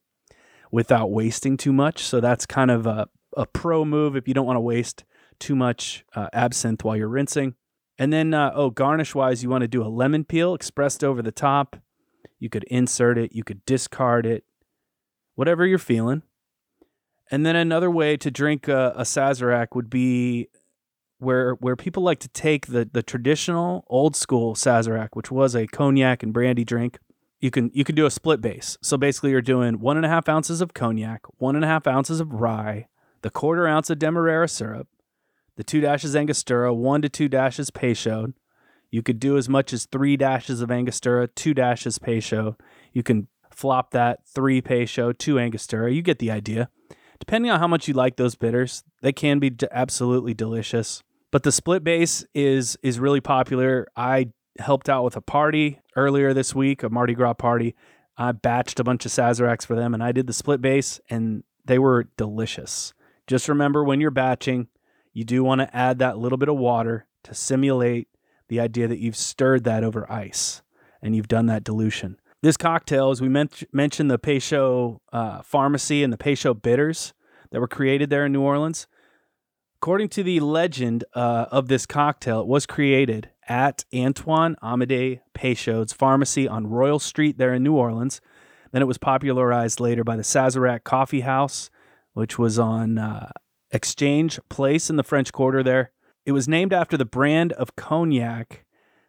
without 0.70 1.10
wasting 1.10 1.56
too 1.56 1.72
much. 1.72 2.04
So 2.04 2.20
that's 2.20 2.46
kind 2.46 2.70
of 2.70 2.86
a, 2.86 3.08
a 3.36 3.44
pro 3.44 3.84
move 3.84 4.14
if 4.14 4.28
you 4.28 4.34
don't 4.34 4.46
want 4.46 4.56
to 4.56 4.60
waste 4.60 5.02
too 5.40 5.56
much 5.56 6.04
uh, 6.14 6.28
absinthe 6.32 6.84
while 6.84 6.96
you're 6.96 7.08
rinsing. 7.08 7.56
And 7.98 8.12
then, 8.12 8.34
uh, 8.34 8.52
oh, 8.54 8.70
garnish 8.70 9.16
wise, 9.16 9.42
you 9.42 9.50
want 9.50 9.62
to 9.62 9.68
do 9.68 9.82
a 9.82 9.90
lemon 9.90 10.22
peel 10.22 10.54
expressed 10.54 11.02
over 11.02 11.22
the 11.22 11.32
top. 11.32 11.74
You 12.38 12.48
could 12.48 12.62
insert 12.70 13.18
it, 13.18 13.32
you 13.32 13.42
could 13.42 13.64
discard 13.66 14.26
it, 14.26 14.44
whatever 15.34 15.66
you're 15.66 15.76
feeling. 15.76 16.22
And 17.30 17.44
then 17.44 17.56
another 17.56 17.90
way 17.90 18.16
to 18.16 18.30
drink 18.30 18.68
a, 18.68 18.92
a 18.96 19.02
Sazerac 19.02 19.68
would 19.74 19.90
be 19.90 20.48
where 21.18 21.54
where 21.54 21.76
people 21.76 22.02
like 22.02 22.20
to 22.20 22.28
take 22.28 22.66
the 22.66 22.88
the 22.90 23.02
traditional 23.02 23.84
old 23.88 24.14
school 24.14 24.54
Sazerac, 24.54 25.10
which 25.14 25.30
was 25.30 25.54
a 25.54 25.66
cognac 25.66 26.22
and 26.22 26.32
brandy 26.32 26.64
drink. 26.64 26.98
You 27.40 27.50
can 27.50 27.70
you 27.74 27.84
can 27.84 27.94
do 27.94 28.06
a 28.06 28.10
split 28.10 28.40
base. 28.40 28.78
So 28.82 28.96
basically, 28.96 29.30
you're 29.30 29.42
doing 29.42 29.80
one 29.80 29.96
and 29.96 30.06
a 30.06 30.08
half 30.08 30.28
ounces 30.28 30.60
of 30.60 30.74
cognac, 30.74 31.22
one 31.38 31.56
and 31.56 31.64
a 31.64 31.68
half 31.68 31.86
ounces 31.86 32.20
of 32.20 32.32
rye, 32.32 32.86
the 33.22 33.30
quarter 33.30 33.66
ounce 33.66 33.90
of 33.90 33.98
Demerara 33.98 34.48
syrup, 34.48 34.88
the 35.56 35.64
two 35.64 35.80
dashes 35.80 36.14
Angostura, 36.14 36.72
one 36.72 37.02
to 37.02 37.08
two 37.08 37.28
dashes 37.28 37.70
Peychaud. 37.70 38.34
You 38.90 39.02
could 39.02 39.18
do 39.18 39.36
as 39.36 39.48
much 39.48 39.72
as 39.72 39.86
three 39.86 40.16
dashes 40.16 40.60
of 40.60 40.70
Angostura, 40.70 41.26
two 41.26 41.54
dashes 41.54 41.98
Peychaud. 41.98 42.56
You 42.92 43.02
can 43.02 43.28
flop 43.50 43.90
that 43.90 44.26
three 44.26 44.62
Peychaud, 44.62 45.18
two 45.18 45.38
Angostura. 45.38 45.92
You 45.92 46.02
get 46.02 46.18
the 46.18 46.30
idea 46.30 46.68
Depending 47.18 47.50
on 47.50 47.58
how 47.60 47.68
much 47.68 47.88
you 47.88 47.94
like 47.94 48.16
those 48.16 48.34
bitters, 48.34 48.84
they 49.02 49.12
can 49.12 49.38
be 49.38 49.50
d- 49.50 49.66
absolutely 49.70 50.34
delicious. 50.34 51.02
But 51.30 51.42
the 51.42 51.52
split 51.52 51.84
base 51.84 52.24
is 52.34 52.76
is 52.82 52.98
really 52.98 53.20
popular. 53.20 53.86
I 53.96 54.30
helped 54.58 54.88
out 54.88 55.04
with 55.04 55.16
a 55.16 55.20
party 55.20 55.80
earlier 55.96 56.32
this 56.32 56.54
week, 56.54 56.82
a 56.82 56.88
Mardi 56.88 57.14
Gras 57.14 57.34
party. 57.34 57.74
I 58.16 58.32
batched 58.32 58.80
a 58.80 58.84
bunch 58.84 59.04
of 59.04 59.12
Sazeracs 59.12 59.66
for 59.66 59.76
them 59.76 59.92
and 59.92 60.02
I 60.02 60.12
did 60.12 60.26
the 60.26 60.32
split 60.32 60.62
base 60.62 61.00
and 61.10 61.44
they 61.64 61.78
were 61.78 62.08
delicious. 62.16 62.94
Just 63.26 63.48
remember 63.48 63.84
when 63.84 64.00
you're 64.00 64.10
batching, 64.10 64.68
you 65.12 65.24
do 65.24 65.44
want 65.44 65.60
to 65.60 65.76
add 65.76 65.98
that 65.98 66.18
little 66.18 66.38
bit 66.38 66.48
of 66.48 66.56
water 66.56 67.06
to 67.24 67.34
simulate 67.34 68.08
the 68.48 68.60
idea 68.60 68.88
that 68.88 68.98
you've 68.98 69.16
stirred 69.16 69.64
that 69.64 69.84
over 69.84 70.10
ice 70.10 70.62
and 71.02 71.14
you've 71.14 71.28
done 71.28 71.46
that 71.46 71.64
dilution. 71.64 72.18
This 72.42 72.56
cocktail, 72.56 73.10
as 73.10 73.20
we 73.20 73.28
men- 73.28 73.48
mentioned, 73.72 74.10
the 74.10 74.18
Peychaud 74.18 75.00
uh, 75.12 75.42
Pharmacy 75.42 76.02
and 76.02 76.12
the 76.12 76.18
Peychaud 76.18 76.62
bitters 76.62 77.14
that 77.50 77.60
were 77.60 77.68
created 77.68 78.10
there 78.10 78.26
in 78.26 78.32
New 78.32 78.42
Orleans. 78.42 78.86
According 79.80 80.08
to 80.10 80.22
the 80.22 80.40
legend 80.40 81.04
uh, 81.14 81.46
of 81.50 81.68
this 81.68 81.86
cocktail, 81.86 82.40
it 82.40 82.46
was 82.46 82.66
created 82.66 83.30
at 83.48 83.84
Antoine 83.94 84.56
Amédée 84.62 85.20
Peychaud's 85.34 85.92
pharmacy 85.92 86.48
on 86.48 86.66
Royal 86.66 86.98
Street 86.98 87.38
there 87.38 87.54
in 87.54 87.62
New 87.62 87.74
Orleans. 87.74 88.20
Then 88.72 88.82
it 88.82 88.86
was 88.86 88.98
popularized 88.98 89.80
later 89.80 90.04
by 90.04 90.16
the 90.16 90.22
Sazerac 90.22 90.84
Coffee 90.84 91.20
House, 91.20 91.70
which 92.14 92.38
was 92.38 92.58
on 92.58 92.98
uh, 92.98 93.30
Exchange 93.70 94.40
Place 94.48 94.90
in 94.90 94.96
the 94.96 95.04
French 95.04 95.32
Quarter 95.32 95.62
there. 95.62 95.92
It 96.24 96.32
was 96.32 96.48
named 96.48 96.72
after 96.72 96.96
the 96.96 97.04
brand 97.04 97.52
of 97.52 97.76
cognac 97.76 98.64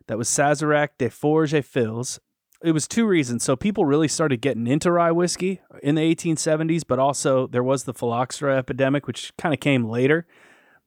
that 0.08 0.18
was 0.18 0.30
Sazerac 0.30 0.90
de 0.98 1.10
Forges 1.10 1.54
et 1.54 1.66
Fils. 1.66 2.20
It 2.64 2.72
was 2.72 2.88
two 2.88 3.06
reasons. 3.06 3.44
So 3.44 3.56
people 3.56 3.86
really 3.86 4.08
started 4.08 4.42
getting 4.42 4.68
into 4.68 4.92
rye 4.92 5.12
whiskey 5.12 5.62
in 5.84 5.96
the 5.96 6.02
1870s, 6.02 6.84
but 6.88 7.00
also 7.00 7.48
there 7.48 7.64
was 7.64 7.84
the 7.84 7.94
phylloxera 7.94 8.58
epidemic, 8.58 9.06
which 9.06 9.32
kind 9.38 9.54
of 9.54 9.60
came 9.60 9.86
later. 9.86 10.26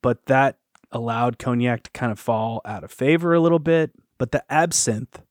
But 0.03 0.27
that 0.27 0.59
allowed 0.93 1.39
cognac 1.39 1.85
to 1.85 1.91
kind 1.93 2.11
of 2.11 2.19
fall 2.19 2.61
out 2.65 2.83
of 2.83 2.91
favor 2.91 3.35
a 3.35 3.41
little 3.41 3.59
bit. 3.59 3.93
But 4.19 4.33
the 4.33 4.45
absinthe 4.51 5.23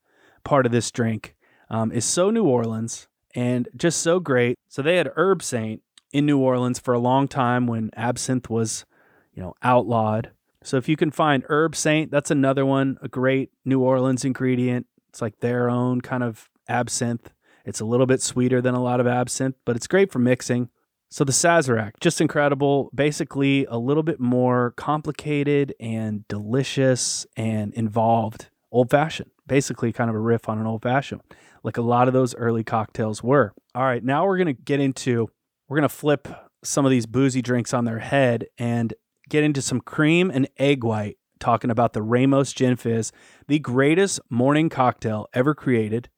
part 0.43 0.65
of 0.65 0.71
this 0.71 0.91
drink 0.91 1.35
um, 1.69 1.91
is 1.91 2.05
so 2.05 2.29
New 2.29 2.45
Orleans 2.45 3.07
and 3.35 3.67
just 3.75 4.01
so 4.01 4.19
great. 4.19 4.57
So 4.67 4.81
they 4.81 4.95
had 4.95 5.07
Herbsaint 5.15 5.81
in 6.11 6.25
New 6.25 6.39
Orleans 6.39 6.79
for 6.79 6.93
a 6.93 6.99
long 6.99 7.27
time 7.27 7.67
when 7.67 7.91
absinthe 7.95 8.49
was, 8.49 8.85
you 9.33 9.43
know, 9.43 9.53
outlawed. 9.61 10.31
So 10.63 10.77
if 10.77 10.89
you 10.89 10.95
can 10.95 11.11
find 11.11 11.43
Herbsaint, 11.45 12.09
that's 12.09 12.31
another 12.31 12.65
one, 12.65 12.97
a 13.01 13.07
great 13.07 13.51
New 13.63 13.81
Orleans 13.81 14.25
ingredient. 14.25 14.87
It's 15.09 15.21
like 15.21 15.39
their 15.39 15.69
own 15.69 16.01
kind 16.01 16.23
of 16.23 16.49
absinthe. 16.67 17.33
It's 17.65 17.79
a 17.79 17.85
little 17.85 18.05
bit 18.05 18.21
sweeter 18.21 18.61
than 18.61 18.73
a 18.73 18.81
lot 18.81 18.99
of 18.99 19.07
absinthe, 19.07 19.55
but 19.65 19.75
it's 19.75 19.87
great 19.87 20.11
for 20.11 20.19
mixing. 20.19 20.69
So 21.11 21.23
the 21.23 21.31
Sazerac, 21.31 21.93
just 21.99 22.21
incredible. 22.21 22.91
Basically, 22.93 23.65
a 23.65 23.77
little 23.77 24.03
bit 24.03 24.19
more 24.19 24.73
complicated 24.77 25.73
and 25.79 26.27
delicious 26.27 27.25
and 27.35 27.73
involved. 27.73 28.49
Old 28.71 28.91
fashioned, 28.91 29.31
basically, 29.47 29.91
kind 29.91 30.11
of 30.11 30.15
a 30.15 30.19
riff 30.19 30.47
on 30.47 30.59
an 30.59 30.67
old 30.67 30.83
fashioned, 30.83 31.21
like 31.63 31.77
a 31.77 31.81
lot 31.81 32.07
of 32.07 32.13
those 32.13 32.35
early 32.35 32.63
cocktails 32.63 33.23
were. 33.23 33.53
All 33.73 33.83
right, 33.83 34.03
now 34.03 34.25
we're 34.25 34.37
going 34.37 34.55
to 34.55 34.61
get 34.61 34.79
into, 34.79 35.27
we're 35.67 35.77
going 35.77 35.89
to 35.89 35.95
flip 35.95 36.27
some 36.63 36.85
of 36.85 36.91
these 36.91 37.07
boozy 37.07 37.41
drinks 37.41 37.73
on 37.73 37.85
their 37.85 37.99
head 37.99 38.45
and 38.59 38.93
get 39.27 39.43
into 39.43 39.61
some 39.61 39.81
cream 39.81 40.29
and 40.29 40.47
egg 40.57 40.83
white, 40.83 41.17
talking 41.39 41.71
about 41.71 41.93
the 41.93 42.01
Ramos 42.01 42.53
Gin 42.53 42.75
Fizz, 42.75 43.11
the 43.47 43.59
greatest 43.59 44.19
morning 44.29 44.69
cocktail 44.69 45.27
ever 45.33 45.55
created, 45.55 46.09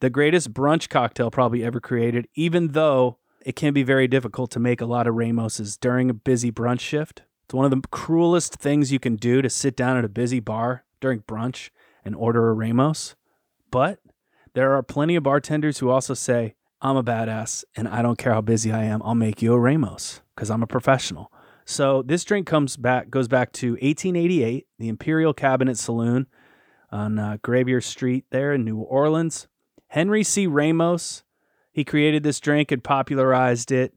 the 0.00 0.10
greatest 0.10 0.52
brunch 0.52 0.88
cocktail 0.88 1.30
probably 1.30 1.64
ever 1.64 1.80
created, 1.80 2.28
even 2.34 2.72
though 2.72 3.18
it 3.44 3.56
can 3.56 3.72
be 3.72 3.82
very 3.82 4.08
difficult 4.08 4.50
to 4.52 4.60
make 4.60 4.80
a 4.80 4.86
lot 4.86 5.06
of 5.06 5.14
Ramoses 5.14 5.78
during 5.78 6.10
a 6.10 6.14
busy 6.14 6.50
brunch 6.50 6.80
shift. 6.80 7.22
It's 7.44 7.54
one 7.54 7.64
of 7.64 7.70
the 7.70 7.86
cruelest 7.88 8.54
things 8.54 8.90
you 8.90 8.98
can 8.98 9.16
do 9.16 9.42
to 9.42 9.50
sit 9.50 9.76
down 9.76 9.96
at 9.96 10.04
a 10.04 10.08
busy 10.08 10.40
bar 10.40 10.84
during 11.00 11.20
brunch 11.20 11.70
and 12.04 12.14
order 12.14 12.48
a 12.48 12.54
Ramos. 12.54 13.14
But 13.70 14.00
there 14.54 14.74
are 14.74 14.82
plenty 14.82 15.16
of 15.16 15.24
bartenders 15.24 15.78
who 15.78 15.90
also 15.90 16.14
say, 16.14 16.54
I'm 16.80 16.96
a 16.96 17.04
badass 17.04 17.64
and 17.76 17.88
I 17.88 18.02
don't 18.02 18.18
care 18.18 18.32
how 18.32 18.40
busy 18.40 18.72
I 18.72 18.84
am, 18.84 19.02
I'll 19.02 19.14
make 19.14 19.42
you 19.42 19.52
a 19.52 19.58
Ramos 19.58 20.20
because 20.34 20.50
I'm 20.50 20.62
a 20.62 20.66
professional. 20.66 21.30
So 21.64 22.02
this 22.02 22.24
drink 22.24 22.46
comes 22.46 22.76
back 22.76 23.10
goes 23.10 23.28
back 23.28 23.52
to 23.54 23.72
1888, 23.72 24.66
the 24.78 24.88
Imperial 24.88 25.32
Cabinet 25.32 25.78
Saloon 25.78 26.26
on 26.90 27.18
uh, 27.18 27.36
Gravier 27.42 27.82
Street 27.82 28.26
there 28.30 28.52
in 28.52 28.64
New 28.64 28.78
Orleans. 28.78 29.48
Henry 29.88 30.22
C. 30.22 30.46
Ramos 30.46 31.24
he 31.74 31.84
created 31.84 32.22
this 32.22 32.40
drink 32.40 32.70
and 32.70 32.82
popularized 32.82 33.72
it 33.72 33.92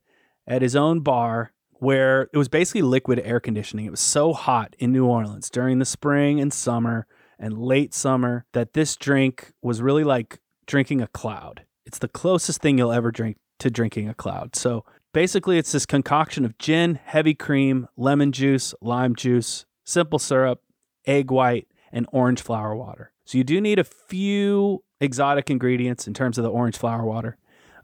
at 0.48 0.64
his 0.64 0.76
own 0.76 1.02
bar 1.02 1.54
where 1.74 2.24
it 2.34 2.38
was 2.38 2.50
basically 2.50 2.82
liquid 2.82 3.22
air 3.24 3.40
conditioning. 3.40 3.86
It 3.86 3.92
was 3.92 4.00
so 4.00 4.34
hot 4.34 4.76
in 4.80 4.92
New 4.92 5.06
Orleans 5.06 5.52
during 5.52 5.78
the 5.78 5.86
spring 5.86 6.42
and 6.42 6.52
summer 6.52 7.06
and 7.38 7.56
late 7.56 7.94
summer 7.94 8.46
that 8.54 8.74
this 8.74 8.96
drink 8.96 9.52
was 9.62 9.80
really 9.80 10.04
like 10.04 10.40
drinking 10.66 11.02
a 11.02 11.08
cloud. 11.08 11.66
It's 11.86 12.00
the 12.00 12.08
closest 12.08 12.62
thing 12.62 12.80
you'll 12.80 12.92
ever 12.92 13.12
drink 13.12 13.38
to 13.60 13.70
drinking 13.70 14.10
a 14.10 14.16
cloud. 14.16 14.56
So 14.56 14.84
basically, 15.18 15.58
it's 15.58 15.72
this 15.72 15.88
concoction 15.88 16.46
of 16.46 16.58
gin, 16.60 17.00
heavy 17.04 17.34
cream, 17.34 17.88
lemon 17.98 18.32
juice, 18.32 18.76
lime 18.82 19.16
juice, 19.16 19.66
simple 19.84 20.20
syrup, 20.20 20.62
egg 21.08 21.32
white, 21.32 21.68
and 21.92 22.06
orange 22.12 22.40
flower 22.42 22.76
water. 22.76 23.12
So 23.26 23.40
you 23.40 23.44
do 23.44 23.60
need 23.60 23.80
a 23.80 23.84
few 23.84 24.84
exotic 25.02 25.50
ingredients 25.50 26.06
in 26.06 26.14
terms 26.14 26.38
of 26.38 26.44
the 26.44 26.52
orange 26.52 26.78
flower 26.78 27.04
water 27.04 27.38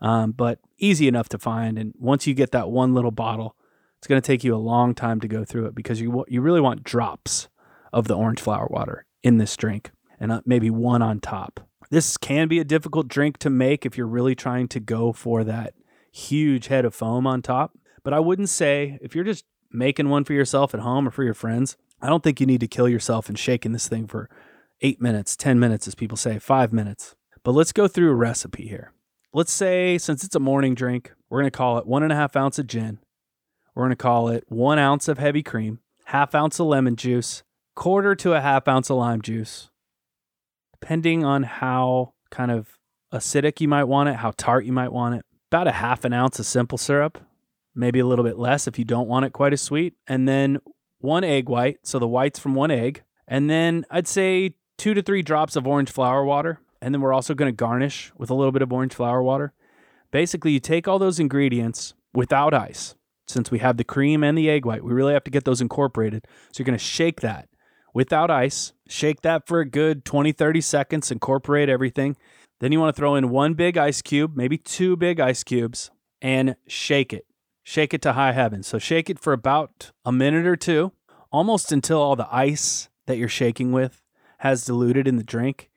um, 0.03 0.33
but 0.33 0.59
easy 0.77 1.07
enough 1.07 1.29
to 1.29 1.39
find. 1.39 1.79
And 1.79 1.93
once 1.97 2.27
you 2.27 2.35
get 2.35 2.51
that 2.51 2.69
one 2.69 2.93
little 2.93 3.09
bottle, 3.09 3.55
it's 3.97 4.05
going 4.05 4.21
to 4.21 4.25
take 4.25 4.43
you 4.43 4.53
a 4.53 4.57
long 4.57 4.93
time 4.93 5.19
to 5.21 5.27
go 5.27 5.45
through 5.45 5.65
it 5.65 5.73
because 5.73 5.99
you 6.01 6.25
you 6.27 6.41
really 6.41 6.61
want 6.61 6.83
drops 6.83 7.47
of 7.91 8.07
the 8.07 8.15
orange 8.15 8.41
flower 8.41 8.67
water 8.69 9.05
in 9.23 9.37
this 9.37 9.55
drink, 9.55 9.91
and 10.19 10.31
uh, 10.31 10.41
maybe 10.45 10.69
one 10.69 11.01
on 11.01 11.19
top. 11.19 11.61
This 11.89 12.17
can 12.17 12.47
be 12.47 12.59
a 12.59 12.65
difficult 12.65 13.07
drink 13.07 13.37
to 13.39 13.49
make 13.49 13.85
if 13.85 13.97
you're 13.97 14.05
really 14.07 14.35
trying 14.35 14.67
to 14.69 14.79
go 14.79 15.13
for 15.13 15.43
that 15.45 15.73
huge 16.13 16.67
head 16.67 16.85
of 16.85 16.95
foam 16.95 17.27
on 17.27 17.41
top. 17.41 17.77
But 18.03 18.13
I 18.13 18.19
wouldn't 18.19 18.49
say 18.49 18.99
if 19.01 19.15
you're 19.15 19.23
just 19.23 19.45
making 19.71 20.09
one 20.09 20.23
for 20.23 20.33
yourself 20.33 20.73
at 20.73 20.79
home 20.79 21.07
or 21.07 21.11
for 21.11 21.23
your 21.23 21.33
friends, 21.33 21.75
I 22.01 22.07
don't 22.07 22.23
think 22.23 22.39
you 22.39 22.45
need 22.45 22.61
to 22.61 22.67
kill 22.67 22.87
yourself 22.87 23.27
and 23.27 23.37
shaking 23.37 23.71
this 23.71 23.87
thing 23.87 24.07
for 24.07 24.29
eight 24.81 25.01
minutes, 25.01 25.35
10 25.35 25.59
minutes, 25.59 25.87
as 25.87 25.95
people 25.95 26.17
say, 26.17 26.39
five 26.39 26.71
minutes. 26.71 27.15
But 27.43 27.51
let's 27.51 27.71
go 27.71 27.87
through 27.87 28.11
a 28.11 28.15
recipe 28.15 28.67
here 28.67 28.93
let's 29.33 29.51
say 29.51 29.97
since 29.97 30.23
it's 30.23 30.35
a 30.35 30.39
morning 30.39 30.75
drink, 30.75 31.11
we're 31.29 31.39
going 31.39 31.51
to 31.51 31.57
call 31.57 31.77
it 31.77 31.87
one 31.87 32.03
and 32.03 32.13
a 32.13 32.15
half 32.15 32.35
ounce 32.35 32.59
of 32.59 32.67
gin. 32.67 32.99
We're 33.75 33.83
going 33.83 33.89
to 33.89 33.95
call 33.95 34.29
it 34.29 34.45
one 34.47 34.77
ounce 34.77 35.07
of 35.07 35.17
heavy 35.17 35.41
cream, 35.41 35.79
half 36.05 36.35
ounce 36.35 36.59
of 36.59 36.67
lemon 36.67 36.95
juice, 36.95 37.43
quarter 37.75 38.15
to 38.15 38.33
a 38.33 38.41
half 38.41 38.67
ounce 38.67 38.89
of 38.89 38.97
lime 38.97 39.21
juice, 39.21 39.71
depending 40.79 41.25
on 41.25 41.43
how 41.43 42.13
kind 42.29 42.51
of 42.51 42.77
acidic 43.11 43.59
you 43.59 43.67
might 43.67 43.85
want 43.85 44.09
it, 44.09 44.17
how 44.17 44.31
tart 44.37 44.65
you 44.65 44.71
might 44.71 44.91
want 44.91 45.15
it. 45.15 45.25
About 45.53 45.67
a 45.67 45.71
half 45.71 46.03
an 46.03 46.13
ounce 46.13 46.39
of 46.39 46.47
simple 46.47 46.79
syrup, 46.79 47.19
maybe 47.75 47.99
a 47.99 48.07
little 48.07 48.25
bit 48.25 48.39
less 48.39 48.65
if 48.65 48.79
you 48.79 48.85
don't 48.85 49.07
want 49.07 49.25
it 49.25 49.33
quite 49.33 49.53
as 49.53 49.61
sweet. 49.61 49.93
And 50.07 50.27
then 50.27 50.57
one 50.97 51.23
egg 51.23 51.47
white, 51.47 51.77
so 51.83 51.99
the 51.99 52.07
whites 52.07 52.39
from 52.39 52.55
one 52.55 52.71
egg. 52.71 53.03
And 53.27 53.51
then 53.51 53.85
I'd 53.91 54.07
say 54.07 54.55
two 54.79 54.95
to 54.95 55.03
three 55.03 55.21
drops 55.21 55.55
of 55.55 55.67
orange 55.67 55.91
flower 55.91 56.25
water. 56.25 56.59
And 56.81 56.91
then 56.91 57.01
we're 57.01 57.13
also 57.13 57.35
going 57.35 57.51
to 57.51 57.55
garnish 57.55 58.11
with 58.17 58.31
a 58.31 58.33
little 58.33 58.51
bit 58.51 58.63
of 58.63 58.73
orange 58.73 58.95
flower 58.95 59.21
water. 59.21 59.53
Basically, 60.09 60.49
you 60.53 60.59
take 60.59 60.87
all 60.87 60.97
those 60.97 61.19
ingredients 61.19 61.93
without 62.15 62.55
ice. 62.55 62.95
Since 63.27 63.51
we 63.51 63.59
have 63.59 63.77
the 63.77 63.83
cream 63.83 64.23
and 64.23 64.35
the 64.35 64.49
egg 64.49 64.65
white, 64.65 64.83
we 64.83 64.91
really 64.91 65.13
have 65.13 65.23
to 65.25 65.31
get 65.31 65.45
those 65.45 65.61
incorporated. 65.61 66.25
So 66.51 66.61
you're 66.61 66.65
going 66.65 66.79
to 66.79 66.83
shake 66.83 67.21
that 67.21 67.47
without 67.93 68.31
ice. 68.31 68.73
Shake 68.87 69.21
that 69.21 69.47
for 69.47 69.59
a 69.59 69.69
good 69.69 70.03
20, 70.03 70.31
30 70.31 70.61
seconds, 70.61 71.11
incorporate 71.11 71.69
everything. 71.69 72.17
Then 72.63 72.71
you 72.71 72.79
want 72.79 72.95
to 72.95 72.97
throw 72.97 73.15
in 73.15 73.29
one 73.29 73.55
big 73.55 73.77
ice 73.77 74.01
cube, 74.01 74.37
maybe 74.37 74.57
two 74.57 74.95
big 74.95 75.19
ice 75.19 75.43
cubes, 75.43 75.91
and 76.21 76.55
shake 76.65 77.11
it. 77.11 77.25
Shake 77.61 77.93
it 77.93 78.01
to 78.03 78.13
high 78.13 78.31
heaven. 78.31 78.63
So 78.63 78.79
shake 78.79 79.09
it 79.09 79.19
for 79.19 79.33
about 79.33 79.91
a 80.05 80.13
minute 80.13 80.45
or 80.45 80.55
two, 80.55 80.93
almost 81.29 81.73
until 81.73 82.01
all 82.01 82.15
the 82.15 82.33
ice 82.33 82.87
that 83.05 83.17
you're 83.17 83.27
shaking 83.27 83.73
with 83.73 84.01
has 84.37 84.63
diluted 84.63 85.09
in 85.09 85.17
the 85.17 85.25
drink 85.25 85.71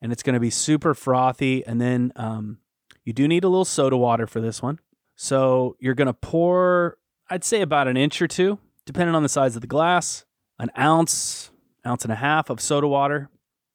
and 0.00 0.12
it's 0.12 0.22
going 0.22 0.34
to 0.34 0.38
be 0.38 0.48
super 0.48 0.94
frothy. 0.94 1.66
And 1.66 1.80
then 1.80 2.12
um, 2.14 2.58
you 3.02 3.12
do 3.12 3.26
need 3.26 3.42
a 3.42 3.48
little 3.48 3.64
soda 3.64 3.96
water 3.96 4.28
for 4.28 4.40
this 4.40 4.62
one. 4.62 4.78
So 5.16 5.74
you're 5.80 5.94
going 5.94 6.06
to 6.06 6.14
pour, 6.14 6.98
I'd 7.30 7.42
say 7.42 7.62
about 7.62 7.88
an 7.88 7.96
inch 7.96 8.22
or 8.22 8.28
two, 8.28 8.60
depending 8.84 9.16
on 9.16 9.24
the 9.24 9.28
size 9.28 9.56
of 9.56 9.60
the 9.60 9.66
glass, 9.66 10.24
an 10.60 10.70
ounce, 10.78 11.50
ounce 11.84 12.04
and 12.04 12.12
a 12.12 12.16
half 12.16 12.48
of 12.48 12.60
soda 12.60 12.86
water 12.86 13.28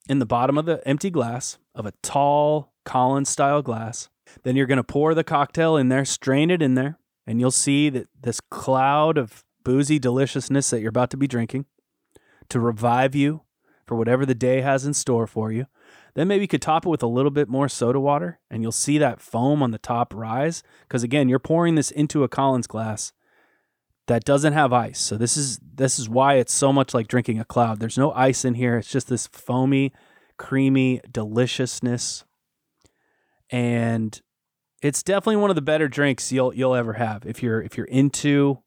in 0.08 0.18
the 0.18 0.26
bottom 0.26 0.58
of 0.58 0.66
the 0.66 0.86
empty 0.86 1.10
glass 1.10 1.58
of 1.74 1.86
a 1.86 1.92
tall 2.02 2.72
Collins 2.84 3.28
style 3.28 3.62
glass. 3.62 4.08
Then 4.42 4.56
you're 4.56 4.66
going 4.66 4.78
to 4.78 4.84
pour 4.84 5.14
the 5.14 5.24
cocktail 5.24 5.76
in 5.76 5.88
there, 5.88 6.04
strain 6.04 6.50
it 6.50 6.62
in 6.62 6.74
there, 6.74 6.98
and 7.26 7.40
you'll 7.40 7.50
see 7.50 7.90
that 7.90 8.08
this 8.20 8.40
cloud 8.40 9.18
of 9.18 9.44
boozy 9.64 9.98
deliciousness 9.98 10.70
that 10.70 10.80
you're 10.80 10.88
about 10.88 11.10
to 11.10 11.16
be 11.16 11.28
drinking 11.28 11.66
to 12.48 12.58
revive 12.58 13.14
you 13.14 13.42
for 13.86 13.96
whatever 13.96 14.26
the 14.26 14.34
day 14.34 14.60
has 14.60 14.84
in 14.84 14.94
store 14.94 15.26
for 15.26 15.52
you. 15.52 15.66
Then 16.14 16.28
maybe 16.28 16.42
you 16.42 16.48
could 16.48 16.62
top 16.62 16.84
it 16.84 16.88
with 16.88 17.02
a 17.02 17.08
little 17.08 17.30
bit 17.30 17.48
more 17.48 17.68
soda 17.68 18.00
water 18.00 18.38
and 18.50 18.62
you'll 18.62 18.72
see 18.72 18.98
that 18.98 19.20
foam 19.20 19.62
on 19.62 19.70
the 19.70 19.78
top 19.78 20.14
rise. 20.14 20.62
Because 20.82 21.02
again, 21.02 21.28
you're 21.28 21.38
pouring 21.38 21.74
this 21.74 21.90
into 21.90 22.24
a 22.24 22.28
Collins 22.28 22.66
glass 22.66 23.12
that 24.06 24.24
doesn't 24.24 24.52
have 24.52 24.72
ice. 24.72 24.98
So 24.98 25.16
this 25.16 25.36
is 25.36 25.58
this 25.74 25.98
is 25.98 26.08
why 26.08 26.34
it's 26.34 26.52
so 26.52 26.72
much 26.72 26.94
like 26.94 27.08
drinking 27.08 27.38
a 27.38 27.44
cloud. 27.44 27.80
There's 27.80 27.98
no 27.98 28.12
ice 28.12 28.44
in 28.44 28.54
here. 28.54 28.78
It's 28.78 28.90
just 28.90 29.08
this 29.08 29.26
foamy, 29.28 29.92
creamy 30.36 31.00
deliciousness. 31.10 32.24
And 33.50 34.20
it's 34.80 35.02
definitely 35.02 35.36
one 35.36 35.50
of 35.50 35.56
the 35.56 35.62
better 35.62 35.88
drinks 35.88 36.32
you'll 36.32 36.54
you'll 36.54 36.74
ever 36.74 36.94
have. 36.94 37.24
If 37.24 37.42
you're 37.42 37.62
if 37.62 37.76
you're 37.76 37.86
into, 37.86 38.58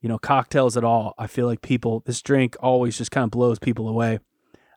you 0.00 0.08
know, 0.08 0.18
cocktails 0.18 0.76
at 0.76 0.84
all, 0.84 1.14
I 1.18 1.26
feel 1.26 1.46
like 1.46 1.62
people 1.62 2.02
this 2.06 2.22
drink 2.22 2.56
always 2.60 2.96
just 2.96 3.10
kind 3.10 3.24
of 3.24 3.30
blows 3.30 3.58
people 3.58 3.88
away. 3.88 4.20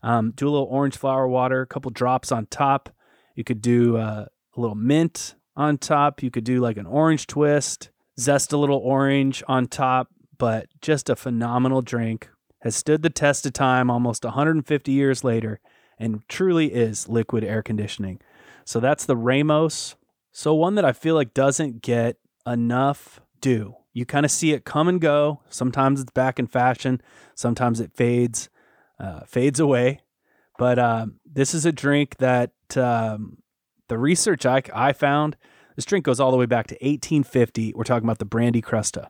Um, 0.02 0.32
do 0.36 0.48
a 0.48 0.52
little 0.52 0.68
orange 0.70 0.98
flower 0.98 1.28
water, 1.28 1.62
a 1.62 1.68
couple 1.68 1.92
drops 1.92 2.32
on 2.32 2.48
top. 2.48 2.90
You 3.36 3.44
could 3.44 3.62
do 3.62 3.98
uh, 3.98 4.26
a 4.56 4.62
little 4.62 4.76
mint 4.76 5.36
on 5.56 5.78
top. 5.78 6.24
You 6.24 6.32
could 6.32 6.44
do 6.44 6.60
like 6.60 6.78
an 6.78 6.86
orange 6.86 7.28
twist, 7.28 7.90
zest 8.20 8.54
a 8.54 8.58
little 8.58 8.78
orange 8.78 9.44
on 9.48 9.68
top, 9.68 10.10
but 10.38 10.68
just 10.82 11.10
a 11.10 11.16
phenomenal 11.16 11.82
drink. 11.82 12.30
Has 12.62 12.76
stood 12.76 13.04
the 13.04 13.10
test 13.10 13.46
of 13.46 13.54
time 13.54 13.92
almost 13.92 14.24
150 14.24 14.92
years 14.92 15.24
later 15.24 15.60
and 16.00 16.28
truly 16.28 16.74
is 16.74 17.08
liquid 17.08 17.44
air 17.44 17.62
conditioning. 17.62 18.20
So 18.66 18.80
that's 18.80 19.06
the 19.06 19.16
Ramos. 19.16 19.96
So 20.32 20.54
one 20.54 20.76
that 20.76 20.86
I 20.86 20.92
feel 20.92 21.16
like 21.16 21.34
doesn't 21.34 21.82
get 21.82 22.18
enough 22.46 23.22
due. 23.40 23.76
You 23.94 24.06
kind 24.06 24.26
of 24.26 24.32
see 24.32 24.52
it 24.52 24.66
come 24.66 24.88
and 24.88 25.00
go. 25.00 25.42
Sometimes 25.50 26.02
it's 26.02 26.12
back 26.12 26.40
in 26.40 26.48
fashion, 26.48 27.02
sometimes 27.36 27.80
it 27.80 27.92
fades 27.94 28.50
uh, 29.00 29.22
fades 29.26 29.60
away. 29.60 30.02
But 30.58 30.80
um, 30.80 31.20
this 31.26 31.54
is 31.54 31.66
a 31.66 31.72
drink 31.72 32.18
that 32.18 32.52
um, 32.76 33.38
the 33.88 33.98
research 33.98 34.46
I, 34.46 34.62
I 34.74 34.94
found, 34.94 35.36
this 35.76 35.86
drink 35.86 36.06
goes 36.06 36.20
all 36.20 36.32
the 36.32 36.38
way 36.38 36.46
back 36.46 36.68
to 36.68 36.76
1850. 36.76 37.74
We're 37.76 37.84
talking 37.84 38.06
about 38.06 38.20
the 38.20 38.26
Brandy 38.26 38.62
Crusta. 38.62 39.08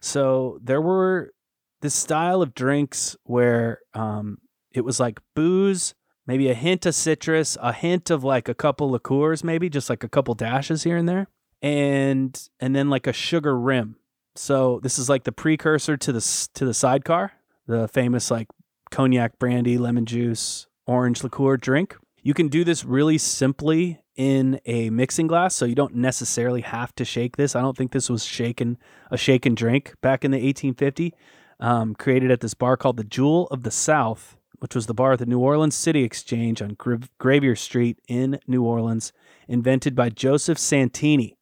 So 0.00 0.58
there 0.62 0.80
were 0.80 1.32
this 1.80 1.94
style 1.94 2.42
of 2.42 2.54
drinks 2.54 3.16
where 3.24 3.80
um, 3.94 4.38
it 4.72 4.82
was 4.82 5.00
like 5.00 5.20
booze, 5.34 5.94
maybe 6.26 6.48
a 6.48 6.54
hint 6.54 6.86
of 6.86 6.94
citrus, 6.94 7.56
a 7.60 7.72
hint 7.72 8.10
of 8.10 8.24
like 8.24 8.48
a 8.48 8.54
couple 8.54 8.90
liqueurs, 8.90 9.44
maybe 9.44 9.68
just 9.68 9.90
like 9.90 10.04
a 10.04 10.08
couple 10.08 10.34
dashes 10.34 10.82
here 10.82 10.96
and 10.96 11.08
there, 11.08 11.28
and 11.62 12.48
and 12.60 12.74
then 12.74 12.90
like 12.90 13.06
a 13.06 13.12
sugar 13.12 13.58
rim. 13.58 13.96
So 14.36 14.80
this 14.82 14.98
is 14.98 15.08
like 15.08 15.24
the 15.24 15.32
precursor 15.32 15.96
to 15.96 16.12
the 16.12 16.48
to 16.54 16.64
the 16.64 16.74
sidecar, 16.74 17.32
the 17.66 17.88
famous 17.88 18.30
like 18.30 18.48
cognac, 18.90 19.38
brandy, 19.38 19.78
lemon 19.78 20.06
juice, 20.06 20.66
orange 20.86 21.22
liqueur 21.22 21.56
drink. 21.56 21.96
You 22.22 22.34
can 22.34 22.48
do 22.48 22.64
this 22.64 22.84
really 22.84 23.16
simply 23.18 24.00
in 24.20 24.60
a 24.66 24.90
mixing 24.90 25.26
glass, 25.26 25.54
so 25.54 25.64
you 25.64 25.74
don't 25.74 25.94
necessarily 25.94 26.60
have 26.60 26.94
to 26.94 27.06
shake 27.06 27.38
this. 27.38 27.56
I 27.56 27.62
don't 27.62 27.74
think 27.74 27.92
this 27.92 28.10
was 28.10 28.22
shaken 28.22 28.76
a 29.10 29.16
shaken 29.16 29.54
drink 29.54 29.94
back 30.02 30.26
in 30.26 30.30
the 30.30 30.36
1850. 30.36 31.14
Um, 31.58 31.94
created 31.94 32.30
at 32.30 32.40
this 32.40 32.52
bar 32.52 32.76
called 32.76 32.98
the 32.98 33.04
Jewel 33.04 33.46
of 33.46 33.62
the 33.62 33.70
South, 33.70 34.36
which 34.58 34.74
was 34.74 34.84
the 34.84 34.92
bar 34.92 35.14
at 35.14 35.20
the 35.20 35.26
New 35.26 35.38
Orleans 35.38 35.74
City 35.74 36.04
Exchange 36.04 36.60
on 36.60 36.74
Gra- 36.74 37.00
Gravier 37.18 37.56
Street 37.56 37.98
in 38.08 38.38
New 38.46 38.62
Orleans, 38.62 39.14
invented 39.48 39.96
by 39.96 40.10
Joseph 40.10 40.58
Santini. 40.58 41.38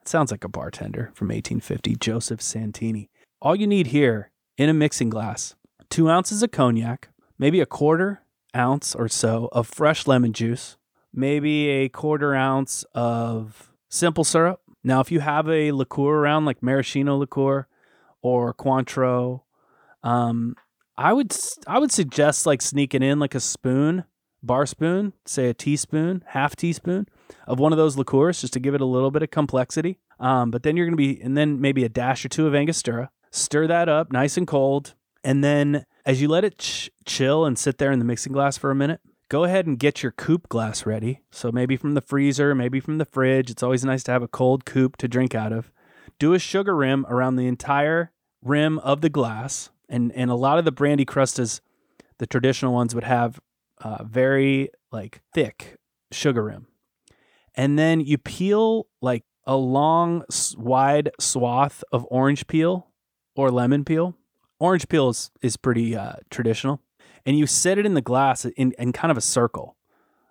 It 0.00 0.06
sounds 0.06 0.30
like 0.30 0.44
a 0.44 0.48
bartender 0.48 1.10
from 1.14 1.28
1850, 1.28 1.96
Joseph 1.96 2.40
Santini. 2.40 3.10
All 3.42 3.56
you 3.56 3.66
need 3.66 3.88
here 3.88 4.30
in 4.56 4.68
a 4.68 4.74
mixing 4.74 5.10
glass 5.10 5.56
two 5.88 6.08
ounces 6.08 6.44
of 6.44 6.52
cognac, 6.52 7.08
maybe 7.40 7.60
a 7.60 7.66
quarter 7.66 8.22
ounce 8.54 8.94
or 8.94 9.08
so 9.08 9.48
of 9.50 9.66
fresh 9.66 10.06
lemon 10.06 10.32
juice, 10.32 10.76
maybe 11.12 11.68
a 11.68 11.88
quarter 11.88 12.34
ounce 12.34 12.84
of 12.94 13.72
simple 13.88 14.24
syrup. 14.24 14.60
Now, 14.82 15.00
if 15.00 15.10
you 15.10 15.20
have 15.20 15.48
a 15.48 15.72
liqueur 15.72 16.14
around 16.14 16.44
like 16.46 16.62
maraschino 16.62 17.16
liqueur 17.16 17.66
or 18.22 18.54
Cointreau, 18.54 19.42
um, 20.02 20.56
I 20.96 21.12
would 21.12 21.34
I 21.66 21.78
would 21.78 21.92
suggest 21.92 22.46
like 22.46 22.62
sneaking 22.62 23.02
in 23.02 23.18
like 23.18 23.34
a 23.34 23.40
spoon, 23.40 24.04
bar 24.42 24.66
spoon, 24.66 25.12
say 25.26 25.48
a 25.48 25.54
teaspoon, 25.54 26.24
half 26.28 26.56
teaspoon 26.56 27.06
of 27.46 27.58
one 27.58 27.72
of 27.72 27.78
those 27.78 27.96
liqueurs 27.96 28.40
just 28.40 28.52
to 28.54 28.60
give 28.60 28.74
it 28.74 28.80
a 28.80 28.86
little 28.86 29.10
bit 29.10 29.22
of 29.22 29.30
complexity. 29.30 29.98
Um, 30.18 30.50
but 30.50 30.62
then 30.62 30.76
you're 30.76 30.86
gonna 30.86 30.96
be, 30.96 31.20
and 31.20 31.36
then 31.36 31.60
maybe 31.60 31.84
a 31.84 31.88
dash 31.88 32.24
or 32.24 32.28
two 32.28 32.46
of 32.46 32.54
Angostura. 32.54 33.10
Stir 33.30 33.66
that 33.66 33.88
up, 33.88 34.12
nice 34.12 34.36
and 34.36 34.46
cold. 34.46 34.94
And 35.22 35.44
then 35.44 35.84
as 36.04 36.20
you 36.20 36.28
let 36.28 36.44
it 36.44 36.58
ch- 36.58 36.90
chill 37.04 37.44
and 37.44 37.58
sit 37.58 37.78
there 37.78 37.92
in 37.92 37.98
the 37.98 38.04
mixing 38.04 38.32
glass 38.32 38.56
for 38.56 38.70
a 38.70 38.74
minute, 38.74 39.00
go 39.30 39.44
ahead 39.44 39.66
and 39.66 39.78
get 39.78 40.02
your 40.02 40.12
coupe 40.12 40.48
glass 40.50 40.84
ready. 40.84 41.22
So 41.30 41.50
maybe 41.50 41.76
from 41.76 41.94
the 41.94 42.02
freezer, 42.02 42.54
maybe 42.54 42.80
from 42.80 42.98
the 42.98 43.06
fridge. 43.06 43.48
It's 43.48 43.62
always 43.62 43.84
nice 43.84 44.02
to 44.02 44.12
have 44.12 44.22
a 44.22 44.28
cold 44.28 44.66
coupe 44.66 44.98
to 44.98 45.08
drink 45.08 45.34
out 45.34 45.52
of. 45.52 45.72
Do 46.18 46.34
a 46.34 46.38
sugar 46.38 46.76
rim 46.76 47.06
around 47.08 47.36
the 47.36 47.46
entire 47.46 48.12
rim 48.42 48.78
of 48.80 49.00
the 49.00 49.08
glass. 49.08 49.70
And, 49.88 50.12
and 50.12 50.30
a 50.30 50.34
lot 50.34 50.58
of 50.58 50.64
the 50.64 50.72
brandy 50.72 51.06
crustas, 51.06 51.60
the 52.18 52.26
traditional 52.26 52.74
ones, 52.74 52.94
would 52.94 53.04
have 53.04 53.40
uh, 53.78 54.04
very 54.04 54.68
like 54.92 55.22
thick 55.32 55.76
sugar 56.12 56.44
rim. 56.44 56.66
And 57.54 57.78
then 57.78 58.00
you 58.00 58.18
peel 58.18 58.88
like 59.00 59.24
a 59.46 59.56
long, 59.56 60.24
wide 60.56 61.10
swath 61.18 61.82
of 61.90 62.06
orange 62.10 62.46
peel 62.46 62.88
or 63.34 63.50
lemon 63.50 63.84
peel 63.84 64.16
orange 64.60 64.88
peel 64.88 65.08
is, 65.08 65.30
is 65.42 65.56
pretty 65.56 65.96
uh, 65.96 66.12
traditional. 66.28 66.80
And 67.26 67.38
you 67.38 67.46
set 67.46 67.78
it 67.78 67.86
in 67.86 67.94
the 67.94 68.00
glass 68.00 68.44
in, 68.44 68.72
in 68.78 68.92
kind 68.92 69.10
of 69.10 69.18
a 69.18 69.22
circle. 69.22 69.76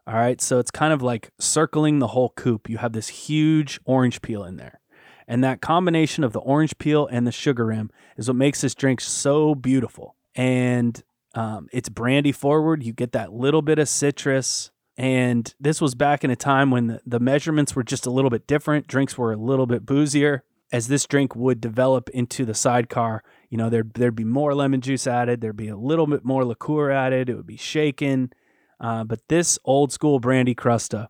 All 0.08 0.16
right. 0.16 0.42
So 0.42 0.60
it's 0.60 0.72
kind 0.72 0.92
of 0.92 1.02
like 1.02 1.30
circling 1.40 2.00
the 2.00 2.08
whole 2.08 2.30
coupe. 2.30 2.70
You 2.70 2.78
have 2.80 2.94
this 2.94 3.10
huge 3.10 3.80
orange 3.86 4.22
peel 4.22 4.44
in 4.44 4.58
there. 4.58 4.80
And 5.28 5.44
that 5.44 5.62
combination 5.62 6.24
of 6.24 6.34
the 6.34 6.40
orange 6.40 6.76
peel 6.80 7.06
and 7.06 7.28
the 7.28 7.32
sugar 7.32 7.68
rim 7.68 7.92
is 8.18 8.28
what 8.28 8.36
makes 8.36 8.62
this 8.62 8.74
drink 8.74 9.00
so 9.02 9.54
beautiful. 9.54 10.16
And 10.34 11.02
um, 11.36 11.68
it's 11.72 11.90
brandy 11.90 12.32
forward. 12.32 12.82
You 12.82 12.94
get 12.94 13.12
that 13.12 13.32
little 13.32 13.62
bit 13.62 13.78
of 13.78 13.88
citrus. 13.88 14.72
And 14.98 15.54
this 15.60 15.80
was 15.80 15.94
back 15.94 16.24
in 16.24 16.32
a 16.32 16.36
time 16.36 16.72
when 16.72 16.88
the, 16.88 17.02
the 17.06 17.20
measurements 17.20 17.76
were 17.76 17.84
just 17.84 18.08
a 18.08 18.10
little 18.10 18.32
bit 18.32 18.48
different. 18.48 18.88
Drinks 18.88 19.18
were 19.18 19.32
a 19.32 19.38
little 19.38 19.68
bit 19.68 19.86
boozier. 19.86 20.44
As 20.72 20.88
this 20.88 21.06
drink 21.06 21.36
would 21.36 21.62
develop 21.62 22.10
into 22.10 22.46
the 22.46 22.54
sidecar, 22.54 23.24
you 23.50 23.58
know, 23.58 23.70
there'd 23.70 23.94
there'd 23.94 24.16
be 24.16 24.24
more 24.24 24.54
lemon 24.54 24.82
juice 24.82 25.08
added. 25.08 25.42
There'd 25.42 25.58
be 25.58 25.70
a 25.70 25.78
little 25.78 26.08
bit 26.08 26.24
more 26.24 26.46
liqueur 26.46 26.92
added. 26.92 27.30
It 27.30 27.36
would 27.36 27.48
be 27.48 27.58
shaken. 27.58 28.32
Uh, 28.80 29.04
but 29.04 29.28
this 29.28 29.60
old 29.66 29.92
school 29.92 30.20
brandy 30.20 30.56
crusta 30.56 31.08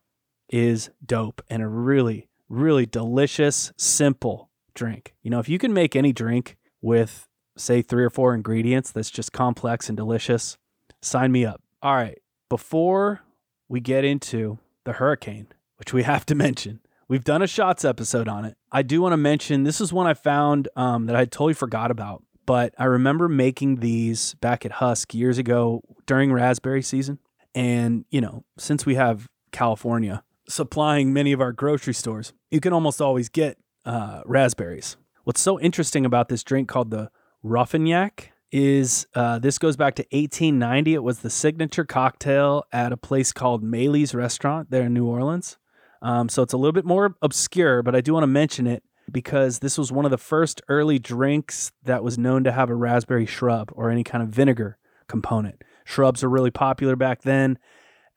is 0.50 0.90
dope 1.06 1.42
and 1.50 1.62
a 1.62 1.68
really 1.68 2.30
really 2.50 2.86
delicious, 2.86 3.72
simple 3.78 4.50
drink. 4.74 5.14
You 5.22 5.30
know, 5.30 5.40
if 5.40 5.48
you 5.48 5.58
can 5.58 5.74
make 5.74 5.96
any 5.96 6.12
drink 6.12 6.58
with 6.82 7.28
say 7.56 7.82
three 7.82 8.04
or 8.04 8.10
four 8.10 8.34
ingredients 8.34 8.92
that's 8.92 9.12
just 9.12 9.32
complex 9.32 9.88
and 9.88 9.98
delicious, 9.98 10.58
sign 11.02 11.32
me 11.32 11.46
up. 11.46 11.62
All 11.82 11.96
right, 11.96 12.20
before 12.50 13.22
we 13.68 13.80
get 13.80 14.04
into 14.04 14.58
the 14.86 14.94
hurricane, 14.94 15.48
which 15.78 15.94
we 15.94 16.04
have 16.04 16.26
to 16.28 16.36
mention, 16.36 16.80
we've 17.08 17.24
done 17.24 17.42
a 17.42 17.48
shots 17.48 17.86
episode 17.86 18.28
on 18.28 18.46
it. 18.46 18.58
I 18.72 18.82
do 18.82 19.02
want 19.02 19.14
to 19.14 19.18
mention 19.18 19.64
this 19.64 19.80
is 19.80 19.94
one 19.94 20.08
I 20.08 20.14
found 20.14 20.68
um, 20.76 21.06
that 21.06 21.16
I 21.16 21.26
totally 21.26 21.54
forgot 21.54 21.92
about 21.92 22.24
but 22.50 22.74
I 22.80 22.86
remember 22.86 23.30
making 23.30 23.76
these 23.76 24.34
back 24.42 24.66
at 24.66 24.72
Husk 24.72 25.14
years 25.14 25.38
ago 25.38 25.84
during 26.08 26.34
raspberry 26.34 26.82
season. 26.82 27.20
And, 27.54 28.06
you 28.10 28.22
know, 28.22 28.44
since 28.58 28.88
we 28.88 28.96
have 28.96 29.28
California 29.52 30.24
supplying 30.48 31.14
many 31.14 31.32
of 31.32 31.42
our 31.42 31.52
grocery 31.52 31.94
stores, 31.94 32.34
you 32.50 32.60
can 32.60 32.74
almost 32.74 33.04
always 33.04 33.30
get 33.30 33.60
uh, 33.86 34.24
raspberries. 34.26 34.98
What's 35.26 35.42
so 35.42 35.60
interesting 35.60 36.08
about 36.08 36.30
this 36.30 36.44
drink 36.44 36.68
called 36.68 36.90
the 36.90 37.12
Ruffignac 37.46 38.30
is 38.52 39.06
uh, 39.14 39.38
this 39.38 39.60
goes 39.60 39.78
back 39.78 39.94
to 39.98 40.04
1890. 40.10 40.96
It 40.96 41.04
was 41.04 41.20
the 41.20 41.30
signature 41.30 41.86
cocktail 41.86 42.64
at 42.74 42.92
a 42.92 42.98
place 42.98 43.32
called 43.32 43.62
Maylie's 43.62 44.16
Restaurant 44.16 44.72
there 44.72 44.88
in 44.88 44.96
New 44.96 45.06
Orleans. 45.06 45.60
Um, 46.02 46.30
so 46.30 46.42
it's 46.42 46.54
a 46.54 46.58
little 46.58 46.74
bit 46.74 46.86
more 46.86 47.16
obscure, 47.22 47.84
but 47.84 47.96
I 47.96 48.02
do 48.02 48.14
want 48.14 48.24
to 48.24 48.28
mention 48.28 48.66
it 48.66 48.82
because 49.10 49.60
this 49.60 49.78
was 49.78 49.92
one 49.92 50.06
of 50.06 50.12
the 50.12 50.18
first 50.18 50.62
early 50.70 51.00
drinks 51.00 51.72
that 51.84 52.04
was 52.04 52.18
known 52.18 52.44
to 52.44 52.52
have 52.52 52.70
a 52.70 52.76
raspberry 52.76 53.26
shrub 53.26 53.72
or 53.74 53.90
any 53.90 54.04
kind 54.04 54.24
of 54.24 54.30
vinegar 54.30 54.78
component. 55.08 55.64
Shrubs 55.84 56.24
are 56.24 56.30
really 56.30 56.52
popular 56.52 56.96
back 56.96 57.24
then 57.24 57.58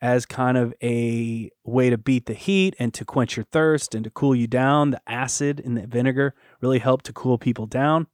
as 0.01 0.25
kind 0.25 0.57
of 0.57 0.73
a 0.83 1.49
way 1.63 1.89
to 1.89 1.97
beat 1.97 2.25
the 2.25 2.33
heat 2.33 2.75
and 2.77 2.93
to 2.93 3.05
quench 3.05 3.37
your 3.37 3.45
thirst 3.45 3.95
and 3.95 4.03
to 4.03 4.09
cool 4.09 4.35
you 4.35 4.47
down. 4.47 4.91
The 4.91 5.01
acid 5.07 5.59
in 5.59 5.75
the 5.75 5.87
vinegar 5.87 6.35
really 6.59 6.79
helped 6.79 7.05
to 7.05 7.13
cool 7.13 7.37
people 7.37 7.65
down. 7.65 8.07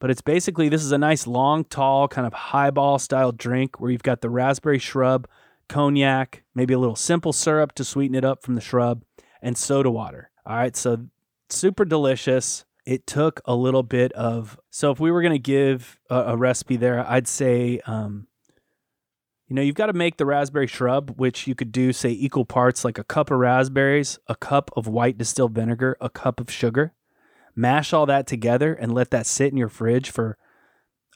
But 0.00 0.10
it's 0.10 0.22
basically 0.22 0.68
this 0.68 0.82
is 0.82 0.92
a 0.92 0.98
nice 0.98 1.26
long, 1.26 1.64
tall, 1.64 2.08
kind 2.08 2.26
of 2.26 2.32
highball 2.32 2.98
style 2.98 3.32
drink 3.32 3.80
where 3.80 3.90
you've 3.90 4.02
got 4.02 4.20
the 4.20 4.30
raspberry 4.30 4.78
shrub, 4.78 5.28
cognac, 5.68 6.42
maybe 6.54 6.74
a 6.74 6.78
little 6.78 6.96
simple 6.96 7.32
syrup 7.32 7.72
to 7.74 7.84
sweeten 7.84 8.16
it 8.16 8.24
up 8.24 8.42
from 8.42 8.56
the 8.56 8.60
shrub, 8.60 9.04
and 9.40 9.56
soda 9.56 9.90
water. 9.90 10.30
All 10.44 10.56
right, 10.56 10.76
so 10.76 11.06
super 11.52 11.84
delicious. 11.84 12.64
It 12.86 13.06
took 13.06 13.40
a 13.44 13.54
little 13.54 13.82
bit 13.82 14.12
of 14.12 14.58
so 14.70 14.90
if 14.90 15.00
we 15.00 15.10
were 15.10 15.22
going 15.22 15.34
to 15.34 15.38
give 15.38 15.98
a, 16.08 16.16
a, 16.16 16.36
recipe 16.36 16.76
there, 16.76 17.06
I'd 17.08 17.28
say, 17.28 17.80
um, 17.86 18.26
You 19.48 19.56
know, 19.56 19.62
you've 19.62 19.74
got 19.74 19.86
to 19.86 19.92
make 19.92 20.16
the 20.16 20.26
raspberry 20.26 20.66
shrub, 20.66 21.14
which 21.16 21.46
you 21.46 21.54
could 21.54 21.72
do, 21.72 21.92
say, 21.92 22.10
equal 22.10 22.44
parts 22.44 22.84
like 22.84 22.98
a 22.98 23.04
cup 23.04 23.30
of 23.30 23.38
raspberries, 23.38 24.18
a 24.28 24.36
cup 24.36 24.70
of 24.76 24.86
white 24.86 25.18
distilled 25.18 25.54
vinegar, 25.54 25.96
a 26.00 26.08
cup 26.08 26.40
of 26.40 26.50
sugar. 26.50 26.94
Mash 27.54 27.92
all 27.92 28.06
that 28.06 28.26
together 28.26 28.72
and 28.72 28.94
let 28.94 29.10
that 29.10 29.26
sit 29.26 29.50
in 29.52 29.58
your 29.58 29.68
fridge 29.68 30.10
for 30.10 30.38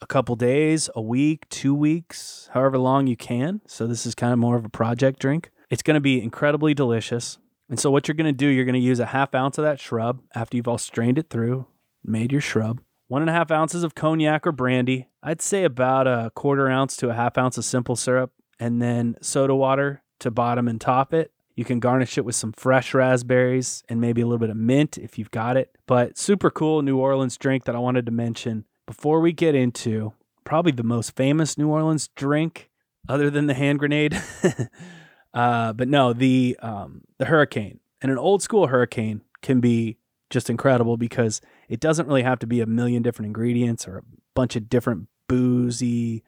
a 0.03 0.07
couple 0.07 0.37
days, 0.37 0.90
a 0.94 1.01
week, 1.01 1.49
two 1.49 1.75
weeks, 1.75 2.51
however 2.53 2.77
long 2.77 3.07
you 3.07 3.16
can. 3.16 3.62
So, 3.66 3.87
this 3.87 4.05
is 4.05 4.14
kind 4.14 4.33
of 4.33 4.38
more 4.38 4.57
of 4.57 4.64
a 4.64 4.70
project 4.70 5.20
drink. 5.20 5.51
It's 5.70 5.83
going 5.83 5.94
to 5.94 6.01
be 6.01 6.23
incredibly 6.23 6.75
delicious. 6.75 7.38
And 7.68 7.81
so, 7.81 7.90
what 7.90 8.07
you're 8.07 8.14
going 8.14 8.27
to 8.27 8.33
do, 8.33 8.46
you're 8.46 8.64
going 8.64 8.74
to 8.74 8.81
use 8.81 9.00
a 9.00 9.07
half 9.07 9.35
ounce 9.35 9.59
of 9.59 9.64
that 9.64 9.81
shrub 9.81 10.20
after 10.35 10.57
you've 10.57 10.68
all 10.68 10.79
strained 10.79 11.18
it 11.18 11.31
through, 11.31 11.66
made 12.05 12.31
your 12.31 12.40
shrub, 12.40 12.81
one 13.09 13.22
and 13.22 13.31
a 13.31 13.35
half 13.35 13.50
ounces 13.50 13.83
of 13.83 13.94
cognac 13.94 14.46
or 14.46 14.53
brandy. 14.53 15.09
I'd 15.22 15.40
say 15.40 15.64
about 15.64 16.07
a 16.07 16.31
quarter 16.35 16.68
ounce 16.68 16.96
to 16.98 17.11
a 17.11 17.14
half 17.14 17.38
ounce 17.38 17.57
of 17.57 17.64
simple 17.64 17.96
syrup, 17.96 18.33
and 18.61 18.83
then 18.83 19.16
soda 19.20 19.55
water 19.55 20.03
to 20.20 20.31
bottom 20.31 20.68
and 20.68 20.81
top 20.81 21.14
it. 21.14 21.33
You 21.57 21.64
can 21.64 21.81
garnish 21.81 22.18
it 22.18 22.24
with 22.24 22.35
some 22.35 22.53
fresh 22.53 22.94
raspberries 22.94 23.85
and 23.88 24.00
maybe 24.00 24.20
a 24.20 24.27
little 24.27 24.38
bit 24.38 24.50
of 24.50 24.57
mint 24.57 24.98
if 24.98 25.18
you've 25.18 25.31
got 25.31 25.57
it. 25.57 25.77
But 25.87 26.18
super 26.18 26.50
cool 26.50 26.83
New 26.83 26.98
Orleans 26.98 27.37
drink 27.37 27.64
that 27.64 27.77
I 27.77 27.79
wanted 27.79 28.07
to 28.07 28.12
mention 28.12 28.64
before 28.87 29.20
we 29.20 29.33
get 29.33 29.55
into 29.55 30.12
probably 30.42 30.72
the 30.72 30.83
most 30.83 31.14
famous 31.14 31.57
New 31.57 31.68
Orleans 31.68 32.09
drink 32.09 32.70
other 33.09 33.31
than 33.31 33.46
the 33.46 33.55
hand 33.55 33.79
grenade. 33.79 34.20
uh, 35.35 35.73
but 35.73 35.88
no, 35.88 36.12
the 36.12 36.57
um, 36.62 37.03
the 37.18 37.27
hurricane 37.27 37.81
and 38.01 38.11
an 38.11 38.18
old 38.18 38.42
school 38.42 38.68
hurricane 38.68 39.23
can 39.42 39.61
be 39.61 39.99
just 40.31 40.49
incredible 40.49 40.97
because 40.97 41.40
it 41.68 41.81
doesn't 41.81 42.07
really 42.07 42.23
have 42.23 42.38
to 42.38 42.47
be 42.47 42.61
a 42.61 42.66
million 42.66 43.03
different 43.03 43.27
ingredients 43.27 43.87
or 43.87 43.99
a 43.99 44.03
bunch 44.35 44.57
of 44.57 44.68
different 44.68 45.09
boozy, 45.29 46.23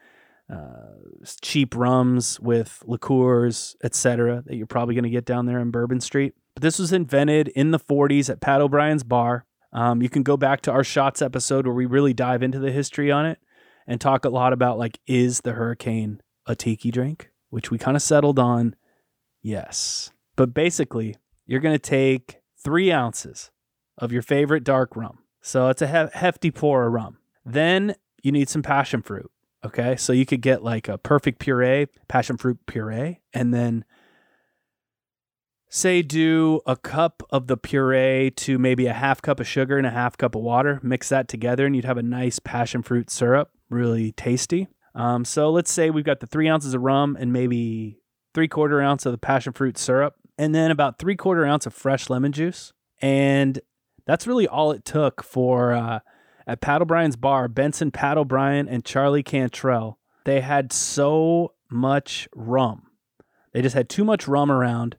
uh, 0.52 0.94
cheap 1.40 1.74
rums 1.74 2.38
with 2.40 2.82
liqueurs, 2.86 3.76
etc. 3.82 4.42
That 4.46 4.56
you're 4.56 4.66
probably 4.66 4.94
going 4.94 5.04
to 5.04 5.10
get 5.10 5.24
down 5.24 5.46
there 5.46 5.60
in 5.60 5.70
Bourbon 5.70 6.00
Street. 6.00 6.34
But 6.54 6.62
this 6.62 6.78
was 6.78 6.92
invented 6.92 7.48
in 7.48 7.70
the 7.70 7.78
40s 7.78 8.30
at 8.30 8.40
Pat 8.40 8.60
O'Brien's 8.60 9.04
bar. 9.04 9.44
Um, 9.72 10.00
you 10.00 10.08
can 10.08 10.22
go 10.22 10.36
back 10.36 10.62
to 10.62 10.72
our 10.72 10.84
shots 10.84 11.20
episode 11.20 11.66
where 11.66 11.74
we 11.74 11.84
really 11.84 12.14
dive 12.14 12.42
into 12.42 12.58
the 12.58 12.70
history 12.70 13.10
on 13.10 13.26
it 13.26 13.38
and 13.86 14.00
talk 14.00 14.24
a 14.24 14.30
lot 14.30 14.52
about 14.52 14.78
like 14.78 14.98
is 15.06 15.42
the 15.42 15.52
hurricane 15.52 16.20
a 16.46 16.54
tiki 16.54 16.90
drink, 16.90 17.30
which 17.50 17.70
we 17.70 17.78
kind 17.78 17.96
of 17.96 18.02
settled 18.02 18.38
on. 18.38 18.74
Yes, 19.42 20.10
but 20.34 20.52
basically 20.52 21.16
you're 21.46 21.60
going 21.60 21.74
to 21.74 21.78
take 21.78 22.40
three 22.62 22.90
ounces 22.90 23.50
of 23.98 24.12
your 24.12 24.22
favorite 24.22 24.64
dark 24.64 24.96
rum. 24.96 25.18
So 25.40 25.68
it's 25.68 25.82
a 25.82 26.10
hefty 26.12 26.50
pour 26.50 26.86
of 26.86 26.92
rum. 26.92 27.18
Then 27.44 27.94
you 28.22 28.32
need 28.32 28.48
some 28.48 28.62
passion 28.62 29.02
fruit. 29.02 29.30
Okay. 29.64 29.96
So 29.96 30.12
you 30.12 30.26
could 30.26 30.42
get 30.42 30.62
like 30.62 30.88
a 30.88 30.98
perfect 30.98 31.38
puree, 31.38 31.86
passion 32.08 32.36
fruit 32.36 32.58
puree, 32.66 33.20
and 33.32 33.54
then 33.54 33.84
say 35.68 36.02
do 36.02 36.60
a 36.66 36.76
cup 36.76 37.22
of 37.30 37.46
the 37.46 37.56
puree 37.56 38.32
to 38.36 38.58
maybe 38.58 38.86
a 38.86 38.92
half 38.92 39.22
cup 39.22 39.40
of 39.40 39.46
sugar 39.46 39.78
and 39.78 39.86
a 39.86 39.90
half 39.90 40.16
cup 40.16 40.34
of 40.34 40.42
water. 40.42 40.80
Mix 40.82 41.08
that 41.08 41.28
together, 41.28 41.66
and 41.66 41.76
you'd 41.76 41.84
have 41.84 41.98
a 41.98 42.02
nice 42.02 42.38
passion 42.38 42.82
fruit 42.82 43.10
syrup, 43.10 43.50
really 43.70 44.12
tasty. 44.12 44.68
Um, 44.94 45.24
so 45.24 45.50
let's 45.50 45.70
say 45.70 45.90
we've 45.90 46.04
got 46.04 46.20
the 46.20 46.26
three 46.26 46.48
ounces 46.48 46.74
of 46.74 46.82
rum 46.82 47.16
and 47.18 47.32
maybe 47.32 47.98
three 48.36 48.48
quarter 48.48 48.82
ounce 48.82 49.06
of 49.06 49.12
the 49.12 49.18
passion 49.18 49.54
fruit 49.54 49.78
syrup, 49.78 50.14
and 50.36 50.54
then 50.54 50.70
about 50.70 50.98
three 50.98 51.16
quarter 51.16 51.46
ounce 51.46 51.64
of 51.64 51.72
fresh 51.72 52.10
lemon 52.10 52.32
juice. 52.32 52.74
And 53.00 53.58
that's 54.06 54.26
really 54.26 54.46
all 54.46 54.72
it 54.72 54.84
took 54.84 55.22
for 55.22 55.72
uh, 55.72 56.00
at 56.46 56.60
Pat 56.60 56.82
O'Brien's 56.82 57.16
bar, 57.16 57.48
Benson 57.48 57.90
Pat 57.90 58.18
O'Brien 58.18 58.68
and 58.68 58.84
Charlie 58.84 59.22
Cantrell. 59.22 59.98
They 60.26 60.42
had 60.42 60.70
so 60.70 61.54
much 61.70 62.28
rum. 62.34 62.88
They 63.54 63.62
just 63.62 63.74
had 63.74 63.88
too 63.88 64.04
much 64.04 64.28
rum 64.28 64.52
around. 64.52 64.98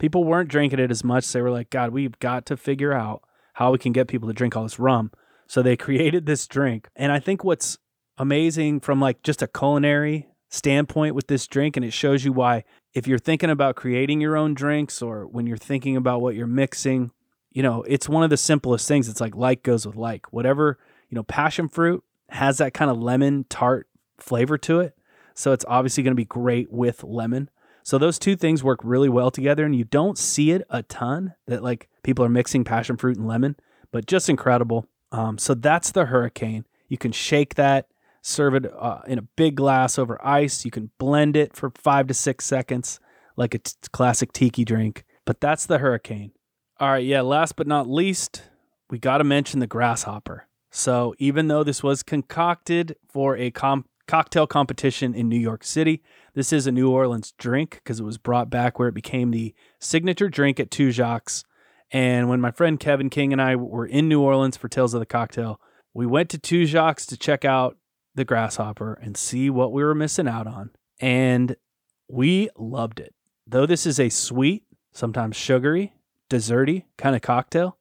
People 0.00 0.24
weren't 0.24 0.48
drinking 0.48 0.80
it 0.80 0.90
as 0.90 1.04
much. 1.04 1.30
They 1.30 1.40
were 1.40 1.52
like, 1.52 1.70
God, 1.70 1.90
we've 1.90 2.18
got 2.18 2.46
to 2.46 2.56
figure 2.56 2.92
out 2.92 3.22
how 3.54 3.70
we 3.70 3.78
can 3.78 3.92
get 3.92 4.08
people 4.08 4.26
to 4.26 4.34
drink 4.34 4.56
all 4.56 4.64
this 4.64 4.80
rum. 4.80 5.12
So 5.46 5.62
they 5.62 5.76
created 5.86 6.26
this 6.26 6.48
drink. 6.48 6.88
And 6.96 7.12
I 7.12 7.20
think 7.20 7.44
what's 7.44 7.78
amazing 8.18 8.80
from 8.80 9.00
like 9.00 9.22
just 9.22 9.40
a 9.40 9.46
culinary 9.46 10.31
standpoint 10.52 11.14
with 11.14 11.26
this 11.26 11.46
drink, 11.46 11.76
and 11.76 11.84
it 11.84 11.92
shows 11.92 12.24
you 12.24 12.32
why 12.32 12.62
if 12.92 13.06
you're 13.06 13.18
thinking 13.18 13.50
about 13.50 13.74
creating 13.74 14.20
your 14.20 14.36
own 14.36 14.54
drinks 14.54 15.00
or 15.00 15.26
when 15.26 15.46
you're 15.46 15.56
thinking 15.56 15.96
about 15.96 16.20
what 16.20 16.34
you're 16.34 16.46
mixing, 16.46 17.10
you 17.50 17.62
know, 17.62 17.82
it's 17.88 18.08
one 18.08 18.22
of 18.22 18.30
the 18.30 18.36
simplest 18.36 18.86
things. 18.86 19.08
It's 19.08 19.20
like 19.20 19.34
like 19.34 19.62
goes 19.62 19.86
with 19.86 19.96
like. 19.96 20.32
Whatever, 20.32 20.78
you 21.08 21.16
know, 21.16 21.22
passion 21.22 21.68
fruit 21.68 22.04
has 22.28 22.58
that 22.58 22.74
kind 22.74 22.90
of 22.90 22.98
lemon 22.98 23.46
tart 23.48 23.88
flavor 24.18 24.58
to 24.58 24.80
it. 24.80 24.94
So 25.34 25.52
it's 25.52 25.64
obviously 25.66 26.02
going 26.02 26.12
to 26.12 26.16
be 26.16 26.26
great 26.26 26.70
with 26.70 27.02
lemon. 27.02 27.48
So 27.82 27.98
those 27.98 28.18
two 28.18 28.36
things 28.36 28.62
work 28.62 28.80
really 28.84 29.08
well 29.08 29.30
together 29.30 29.64
and 29.64 29.74
you 29.74 29.84
don't 29.84 30.18
see 30.18 30.52
it 30.52 30.62
a 30.70 30.82
ton 30.82 31.34
that 31.46 31.62
like 31.62 31.88
people 32.02 32.24
are 32.24 32.28
mixing 32.28 32.62
passion 32.62 32.96
fruit 32.96 33.16
and 33.16 33.26
lemon, 33.26 33.56
but 33.90 34.06
just 34.06 34.28
incredible. 34.28 34.86
Um, 35.10 35.38
so 35.38 35.54
that's 35.54 35.90
the 35.92 36.06
hurricane. 36.06 36.64
You 36.88 36.98
can 36.98 37.12
shake 37.12 37.54
that, 37.56 37.88
serve 38.22 38.54
it 38.54 38.72
uh, 38.72 39.00
in 39.06 39.18
a 39.18 39.22
big 39.22 39.56
glass 39.56 39.98
over 39.98 40.24
ice. 40.24 40.64
You 40.64 40.70
can 40.70 40.90
blend 40.98 41.36
it 41.36 41.54
for 41.54 41.72
five 41.76 42.06
to 42.06 42.14
six 42.14 42.46
seconds 42.46 43.00
like 43.36 43.54
a 43.54 43.58
t- 43.58 43.72
classic 43.92 44.32
tiki 44.32 44.64
drink. 44.64 45.04
But 45.24 45.40
that's 45.40 45.66
the 45.66 45.78
hurricane. 45.78 46.32
All 46.80 46.90
right, 46.90 47.04
yeah, 47.04 47.20
last 47.20 47.56
but 47.56 47.66
not 47.66 47.88
least, 47.88 48.42
we 48.90 48.98
got 48.98 49.18
to 49.18 49.24
mention 49.24 49.60
the 49.60 49.66
grasshopper. 49.66 50.48
So, 50.70 51.14
even 51.18 51.48
though 51.48 51.62
this 51.62 51.82
was 51.82 52.02
concocted 52.02 52.96
for 53.08 53.36
a 53.36 53.50
com- 53.50 53.84
cocktail 54.08 54.46
competition 54.46 55.14
in 55.14 55.28
New 55.28 55.38
York 55.38 55.64
City, 55.64 56.02
this 56.34 56.52
is 56.52 56.66
a 56.66 56.72
New 56.72 56.90
Orleans 56.90 57.34
drink 57.38 57.74
because 57.74 58.00
it 58.00 58.04
was 58.04 58.18
brought 58.18 58.48
back 58.48 58.78
where 58.78 58.88
it 58.88 58.94
became 58.94 59.30
the 59.30 59.54
signature 59.78 60.28
drink 60.28 60.58
at 60.58 60.70
Tujague's. 60.70 61.44
And 61.92 62.28
when 62.28 62.40
my 62.40 62.50
friend 62.50 62.80
Kevin 62.80 63.10
King 63.10 63.32
and 63.32 63.42
I 63.42 63.54
were 63.54 63.86
in 63.86 64.08
New 64.08 64.22
Orleans 64.22 64.56
for 64.56 64.68
Tales 64.68 64.94
of 64.94 65.00
the 65.00 65.06
Cocktail, 65.06 65.60
we 65.92 66.06
went 66.06 66.30
to 66.30 66.38
Tujague's 66.38 67.04
to 67.06 67.18
check 67.18 67.44
out 67.44 67.76
the 68.14 68.24
grasshopper 68.24 68.94
and 68.94 69.16
see 69.16 69.50
what 69.50 69.72
we 69.72 69.82
were 69.82 69.94
missing 69.94 70.28
out 70.28 70.46
on. 70.46 70.70
And 71.00 71.56
we 72.08 72.50
loved 72.56 73.00
it. 73.00 73.14
Though 73.46 73.66
this 73.66 73.86
is 73.86 73.98
a 73.98 74.08
sweet, 74.08 74.64
sometimes 74.92 75.36
sugary, 75.36 75.94
desserty 76.30 76.84
kind 76.96 77.16
of 77.16 77.22
cocktail, 77.22 77.78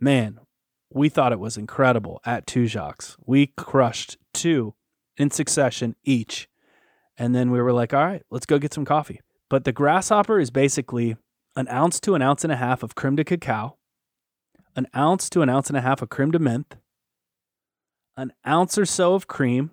man, 0.00 0.40
we 0.90 1.08
thought 1.08 1.32
it 1.32 1.40
was 1.40 1.56
incredible 1.56 2.20
at 2.24 2.46
Two 2.46 2.64
Tujague's. 2.64 3.16
We 3.24 3.48
crushed 3.56 4.18
two 4.34 4.74
in 5.16 5.30
succession 5.30 5.96
each. 6.04 6.48
And 7.16 7.34
then 7.34 7.50
we 7.50 7.60
were 7.60 7.72
like, 7.72 7.94
all 7.94 8.04
right, 8.04 8.22
let's 8.30 8.46
go 8.46 8.58
get 8.58 8.74
some 8.74 8.84
coffee. 8.84 9.20
But 9.48 9.64
the 9.64 9.72
grasshopper 9.72 10.40
is 10.40 10.50
basically 10.50 11.16
an 11.56 11.68
ounce 11.68 12.00
to 12.00 12.14
an 12.14 12.22
ounce 12.22 12.44
and 12.44 12.52
a 12.52 12.56
half 12.56 12.82
of 12.82 12.94
creme 12.94 13.16
de 13.16 13.24
cacao, 13.24 13.76
an 14.74 14.86
ounce 14.96 15.28
to 15.30 15.42
an 15.42 15.48
ounce 15.50 15.68
and 15.68 15.76
a 15.76 15.82
half 15.82 16.00
of 16.00 16.08
creme 16.08 16.30
de 16.30 16.38
menthe, 16.38 16.78
an 18.16 18.32
ounce 18.46 18.78
or 18.78 18.86
so 18.86 19.14
of 19.14 19.26
cream, 19.26 19.70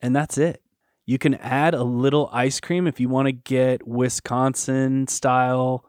and 0.00 0.14
that's 0.14 0.38
it. 0.38 0.62
You 1.04 1.18
can 1.18 1.34
add 1.34 1.74
a 1.74 1.84
little 1.84 2.28
ice 2.32 2.60
cream 2.60 2.86
if 2.86 2.98
you 2.98 3.08
want 3.08 3.26
to 3.26 3.32
get 3.32 3.86
Wisconsin 3.86 5.06
style 5.06 5.84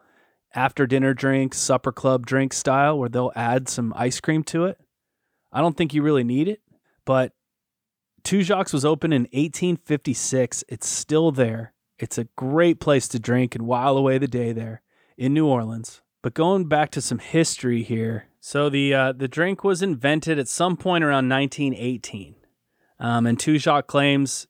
after 0.54 0.86
dinner 0.86 1.14
drinks, 1.14 1.58
supper 1.58 1.92
club 1.92 2.26
drink 2.26 2.54
style, 2.54 2.98
where 2.98 3.10
they'll 3.10 3.34
add 3.36 3.68
some 3.68 3.94
ice 3.96 4.20
cream 4.20 4.44
to 4.44 4.66
it. 4.66 4.80
I 5.52 5.62
don't 5.62 5.76
think 5.76 5.94
you 5.94 6.04
really 6.04 6.24
need 6.24 6.48
it, 6.48 6.62
but 7.06 7.34
Tujague's 8.24 8.74
was 8.74 8.86
opened 8.86 9.14
in 9.14 9.24
1856. 9.24 10.64
It's 10.68 10.88
still 10.88 11.32
there. 11.32 11.74
It's 11.98 12.18
a 12.18 12.28
great 12.36 12.80
place 12.80 13.08
to 13.10 13.20
drink 13.20 13.56
and 13.56 13.66
while 13.66 13.98
away 13.98 14.18
the 14.18 14.28
day 14.28 14.52
there 14.52 14.82
in 15.18 15.34
New 15.34 15.48
Orleans. 15.48 16.02
But 16.22 16.34
going 16.34 16.66
back 16.66 16.92
to 16.92 17.02
some 17.02 17.20
history 17.20 17.84
here, 17.84 18.28
so 18.48 18.70
the 18.70 18.94
uh, 18.94 19.12
the 19.12 19.28
drink 19.28 19.66
was 19.66 19.82
invented 19.82 20.40
at 20.40 20.48
some 20.48 20.78
point 20.78 21.04
around 21.04 21.28
1918, 21.28 22.36
um, 22.98 23.26
and 23.26 23.38
Tujague 23.38 23.88
claims 23.88 24.48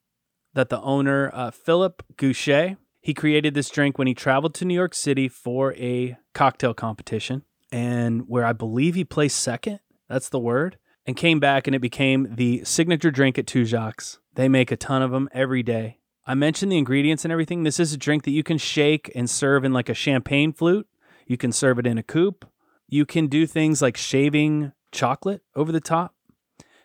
that 0.54 0.70
the 0.70 0.80
owner 0.82 1.32
uh, 1.34 1.50
Philip 1.50 2.04
Goucher 2.16 2.78
he 3.02 3.16
created 3.16 3.56
this 3.56 3.72
drink 3.72 3.98
when 3.98 4.06
he 4.06 4.14
traveled 4.14 4.54
to 4.54 4.66
New 4.66 4.76
York 4.76 4.94
City 4.94 5.28
for 5.28 5.74
a 5.74 6.16
cocktail 6.36 6.76
competition, 6.76 7.42
and 7.72 8.28
where 8.28 8.46
I 8.46 8.54
believe 8.54 8.94
he 8.94 9.04
placed 9.04 9.40
second. 9.40 9.80
That's 10.08 10.30
the 10.30 10.40
word. 10.40 10.78
And 11.08 11.18
came 11.18 11.40
back, 11.40 11.66
and 11.68 11.76
it 11.76 11.80
became 11.80 12.36
the 12.36 12.64
signature 12.66 13.10
drink 13.10 13.40
at 13.40 13.48
Tujague's. 13.48 14.20
They 14.36 14.48
make 14.48 14.72
a 14.72 14.78
ton 14.78 15.02
of 15.02 15.10
them 15.10 15.28
every 15.32 15.64
day. 15.64 15.98
I 16.28 16.36
mentioned 16.36 16.72
the 16.72 16.78
ingredients 16.78 17.26
and 17.26 17.32
everything. 17.32 17.64
This 17.64 17.80
is 17.80 17.94
a 17.94 17.98
drink 17.98 18.26
that 18.26 18.32
you 18.32 18.44
can 18.44 18.60
shake 18.60 19.12
and 19.16 19.28
serve 19.28 19.66
in 19.66 19.74
like 19.74 19.90
a 19.90 19.96
champagne 19.96 20.54
flute. 20.54 20.86
You 21.26 21.38
can 21.38 21.52
serve 21.52 21.80
it 21.80 21.88
in 21.88 21.98
a 21.98 22.04
coupe. 22.04 22.46
You 22.88 23.06
can 23.06 23.28
do 23.28 23.46
things 23.46 23.82
like 23.82 23.98
shaving 23.98 24.72
chocolate 24.92 25.42
over 25.56 25.72
the 25.72 25.82
top. 25.82 26.16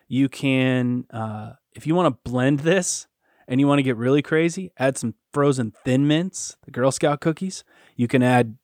You 0.07 0.29
can, 0.29 1.05
uh, 1.11 1.53
if 1.73 1.87
you 1.87 1.95
want 1.95 2.13
to 2.13 2.29
blend 2.29 2.61
this, 2.61 3.07
and 3.47 3.59
you 3.59 3.67
want 3.67 3.79
to 3.79 3.83
get 3.83 3.97
really 3.97 4.21
crazy, 4.21 4.71
add 4.77 4.97
some 4.97 5.15
frozen 5.33 5.73
thin 5.83 6.07
mints, 6.07 6.55
the 6.63 6.71
Girl 6.71 6.91
Scout 6.91 7.19
cookies. 7.19 7.65
You 7.97 8.07
can 8.07 8.23
add 8.23 8.57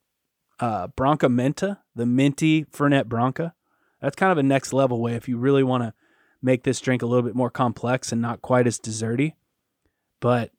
uh, 0.59 0.87
Branca 0.87 1.27
Menta, 1.27 1.79
the 1.95 2.05
minty 2.05 2.63
Fernet 2.63 3.07
Branca. 3.07 3.53
That's 4.01 4.15
kind 4.15 4.31
of 4.31 4.37
a 4.37 4.43
next 4.43 4.71
level 4.71 5.01
way 5.01 5.15
if 5.15 5.27
you 5.27 5.37
really 5.37 5.63
want 5.63 5.83
to 5.83 5.93
make 6.41 6.63
this 6.63 6.79
drink 6.79 7.01
a 7.01 7.05
little 7.05 7.23
bit 7.23 7.35
more 7.35 7.49
complex 7.49 8.13
and 8.13 8.21
not 8.21 8.41
quite 8.41 8.67
as 8.67 8.79
desserty. 8.79 9.33
But 10.21 10.51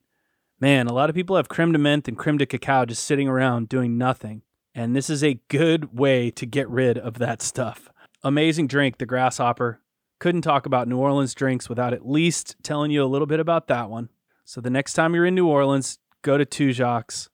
Man, 0.61 0.89
a 0.89 0.93
lot 0.93 1.09
of 1.09 1.17
people 1.17 1.37
have 1.37 1.49
creme 1.49 1.73
de 1.73 1.79
menthe 1.79 2.07
and 2.09 2.19
creme 2.19 2.37
de 2.37 2.45
cacao 2.45 2.85
just 2.85 3.05
sitting 3.05 3.27
around 3.27 3.71
doing 3.71 3.97
nothing. 3.97 4.43
And 4.75 4.95
this 4.95 5.11
is 5.11 5.25
a 5.25 5.41
good 5.49 5.97
way 5.99 6.31
to 6.33 6.47
get 6.47 6.69
rid 6.69 6.97
of 6.97 7.19
that 7.19 7.43
stuff. 7.43 7.89
Amazing 8.23 8.69
drink, 8.69 8.99
the 8.99 9.07
Grasshopper. 9.07 9.81
Couldn't 10.19 10.43
talk 10.43 10.67
about 10.67 10.87
New 10.87 10.99
Orleans 10.99 11.35
drinks 11.35 11.69
without 11.69 11.95
at 11.95 12.07
least 12.07 12.57
telling 12.63 12.91
you 12.91 13.03
a 13.03 13.07
little 13.07 13.27
bit 13.27 13.41
about 13.41 13.69
that 13.69 13.91
one. 13.91 14.11
So 14.45 14.61
the 14.61 14.71
next 14.71 14.93
time 14.93 15.15
you're 15.15 15.27
in 15.27 15.35
New 15.35 15.47
Orleans, 15.47 15.99
go 16.23 16.37
to 16.37 16.45
Tujague's, 16.45 17.31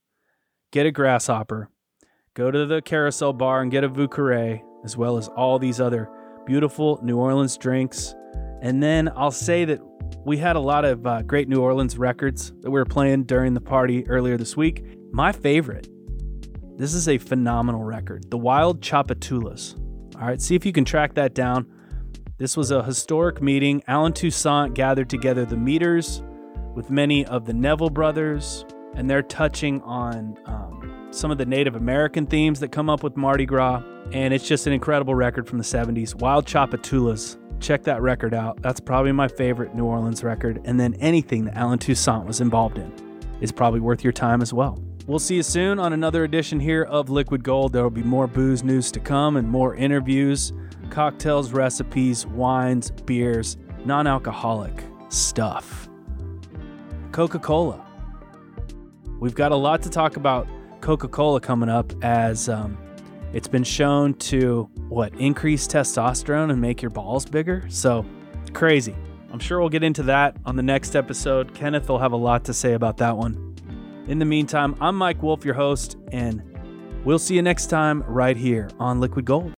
get 0.71 0.87
a 0.87 0.93
Grasshopper, 0.93 1.69
go 2.35 2.51
to 2.51 2.67
the 2.67 2.81
Carousel 2.83 3.33
Bar 3.33 3.63
and 3.63 3.71
get 3.71 3.85
a 3.85 3.89
Vieux 3.89 4.09
Carré, 4.09 4.63
as 4.85 4.97
well 4.97 5.17
as 5.17 5.29
all 5.29 5.59
these 5.59 5.81
other 5.81 6.09
beautiful 6.47 7.01
New 7.03 7.19
Orleans 7.19 7.57
drinks. 7.57 8.15
And 8.63 8.83
then 8.83 9.11
I'll 9.17 9.31
say 9.31 9.65
that 9.65 9.81
we 10.25 10.37
had 10.37 10.57
a 10.57 10.61
lot 10.61 10.85
of 10.85 11.07
uh, 11.07 11.23
great 11.23 11.49
New 11.49 11.61
Orleans 11.61 11.99
records 11.99 12.53
that 12.61 12.71
we 12.71 12.79
were 12.79 12.85
playing 12.85 13.25
during 13.25 13.55
the 13.55 13.61
party 13.61 14.07
earlier 14.09 14.37
this 14.37 14.57
week. 14.57 14.85
My 15.13 15.33
favorite, 15.33 15.89
this 16.77 16.93
is 16.93 17.09
a 17.09 17.17
phenomenal 17.17 17.83
record, 17.83 18.31
The 18.31 18.37
Wild 18.37 18.83
Tchoupitoulas. 18.83 19.77
All 20.17 20.27
right, 20.27 20.41
see 20.41 20.55
if 20.55 20.67
you 20.67 20.73
can 20.73 20.85
track 20.85 21.15
that 21.15 21.35
down. 21.35 21.67
This 22.39 22.55
was 22.55 22.71
a 22.71 22.83
historic 22.83 23.41
meeting. 23.41 23.83
Allen 23.89 24.13
Toussaint 24.13 24.75
gathered 24.75 25.09
together 25.09 25.47
the 25.47 25.57
meters 25.57 26.23
with 26.75 26.91
many 26.91 27.25
of 27.25 27.47
the 27.47 27.55
Neville 27.55 27.89
brothers, 27.89 28.67
and 28.95 29.09
they're 29.09 29.23
touching 29.23 29.81
on 29.83 30.37
um, 30.45 31.09
some 31.11 31.31
of 31.31 31.39
the 31.39 31.47
Native 31.47 31.77
American 31.77 32.27
themes 32.27 32.61
that 32.61 32.73
come 32.73 32.91
up 32.91 33.03
with 33.03 33.17
Mardi 33.17 33.47
Gras. 33.47 33.83
And 34.13 34.35
it's 34.35 34.47
just 34.47 34.67
an 34.67 34.75
incredible 34.75 35.15
record 35.15 35.49
from 35.49 35.57
the 35.59 35.65
70s. 35.65 36.15
Wild 36.15 36.45
Tchoupitoulas. 36.45 37.39
Check 37.59 37.85
that 37.85 38.03
record 38.03 38.35
out. 38.35 38.61
That's 38.61 38.81
probably 38.81 39.13
my 39.13 39.29
favorite 39.29 39.75
New 39.75 39.87
Orleans 39.87 40.23
record. 40.23 40.61
And 40.67 40.79
then 40.79 40.93
anything 40.95 41.47
that 41.47 41.57
Allen 41.57 41.79
Toussaint 41.79 42.27
was 42.27 42.43
involved 42.43 42.77
in 42.77 42.93
is 43.41 43.51
probably 43.51 43.81
worth 43.81 44.05
your 44.05 44.13
time 44.13 44.43
as 44.43 44.53
well. 44.53 44.79
We'll 45.07 45.21
see 45.21 45.37
you 45.37 45.45
soon 45.45 45.79
on 45.79 45.93
another 45.93 46.25
edition 46.25 46.59
here 46.59 46.83
of 46.83 47.11
Liquid 47.11 47.45
Gold. 47.45 47.73
There 47.73 47.85
will 47.85 47.91
be 47.91 48.03
more 48.03 48.27
booze 48.27 48.65
news 48.65 48.91
to 48.91 48.99
come 48.99 49.37
and 49.37 49.49
more 49.49 49.77
interviews, 49.77 50.53
cocktails, 50.91 51.53
recipes, 51.53 52.27
wines, 52.27 52.91
beers, 52.91 53.57
non 53.85 54.09
alcoholic 54.09 54.83
stuff. 55.09 55.89
Coca 57.13 57.39
Cola. 57.39 57.87
We've 59.21 59.37
got 59.37 59.53
a 59.53 59.57
lot 59.57 59.81
to 59.83 59.91
talk 59.91 60.17
about 60.17 60.49
Coca 60.81 61.07
Cola 61.07 61.41
coming 61.41 61.69
up 61.69 61.93
as 62.03 62.49
um, 62.49 62.77
it's 63.33 63.49
been 63.49 63.65
shown 63.65 64.15
to 64.15 64.69
what 64.89 65.15
increase 65.21 65.69
testosterone 65.69 66.51
and 66.51 66.61
make 66.61 66.83
your 66.83 66.91
balls 66.91 67.25
bigger. 67.27 67.65
So 67.69 68.05
crazy. 68.53 68.97
I'm 69.33 69.39
sure 69.39 69.61
we'll 69.61 69.69
get 69.69 69.85
into 69.85 70.03
that 70.05 70.37
on 70.45 70.57
the 70.57 70.65
next 70.65 70.97
episode. 70.97 71.55
Kenneth 71.55 71.89
will 71.89 72.01
have 72.01 72.13
a 72.13 72.17
lot 72.17 72.45
to 72.47 72.53
say 72.53 72.73
about 72.73 72.97
that 72.97 73.17
one. 73.17 73.46
In 74.09 74.21
the 74.21 74.25
meantime, 74.25 74.77
I'm 74.81 74.95
Mike 74.95 75.21
Wolf, 75.21 75.45
your 75.45 75.55
host, 75.55 75.97
and 76.13 76.41
we'll 77.05 77.19
see 77.19 77.35
you 77.35 77.43
next 77.43 77.67
time 77.67 78.05
right 78.07 78.37
here 78.37 78.69
on 78.79 79.01
Liquid 79.01 79.25
Gold. 79.25 79.53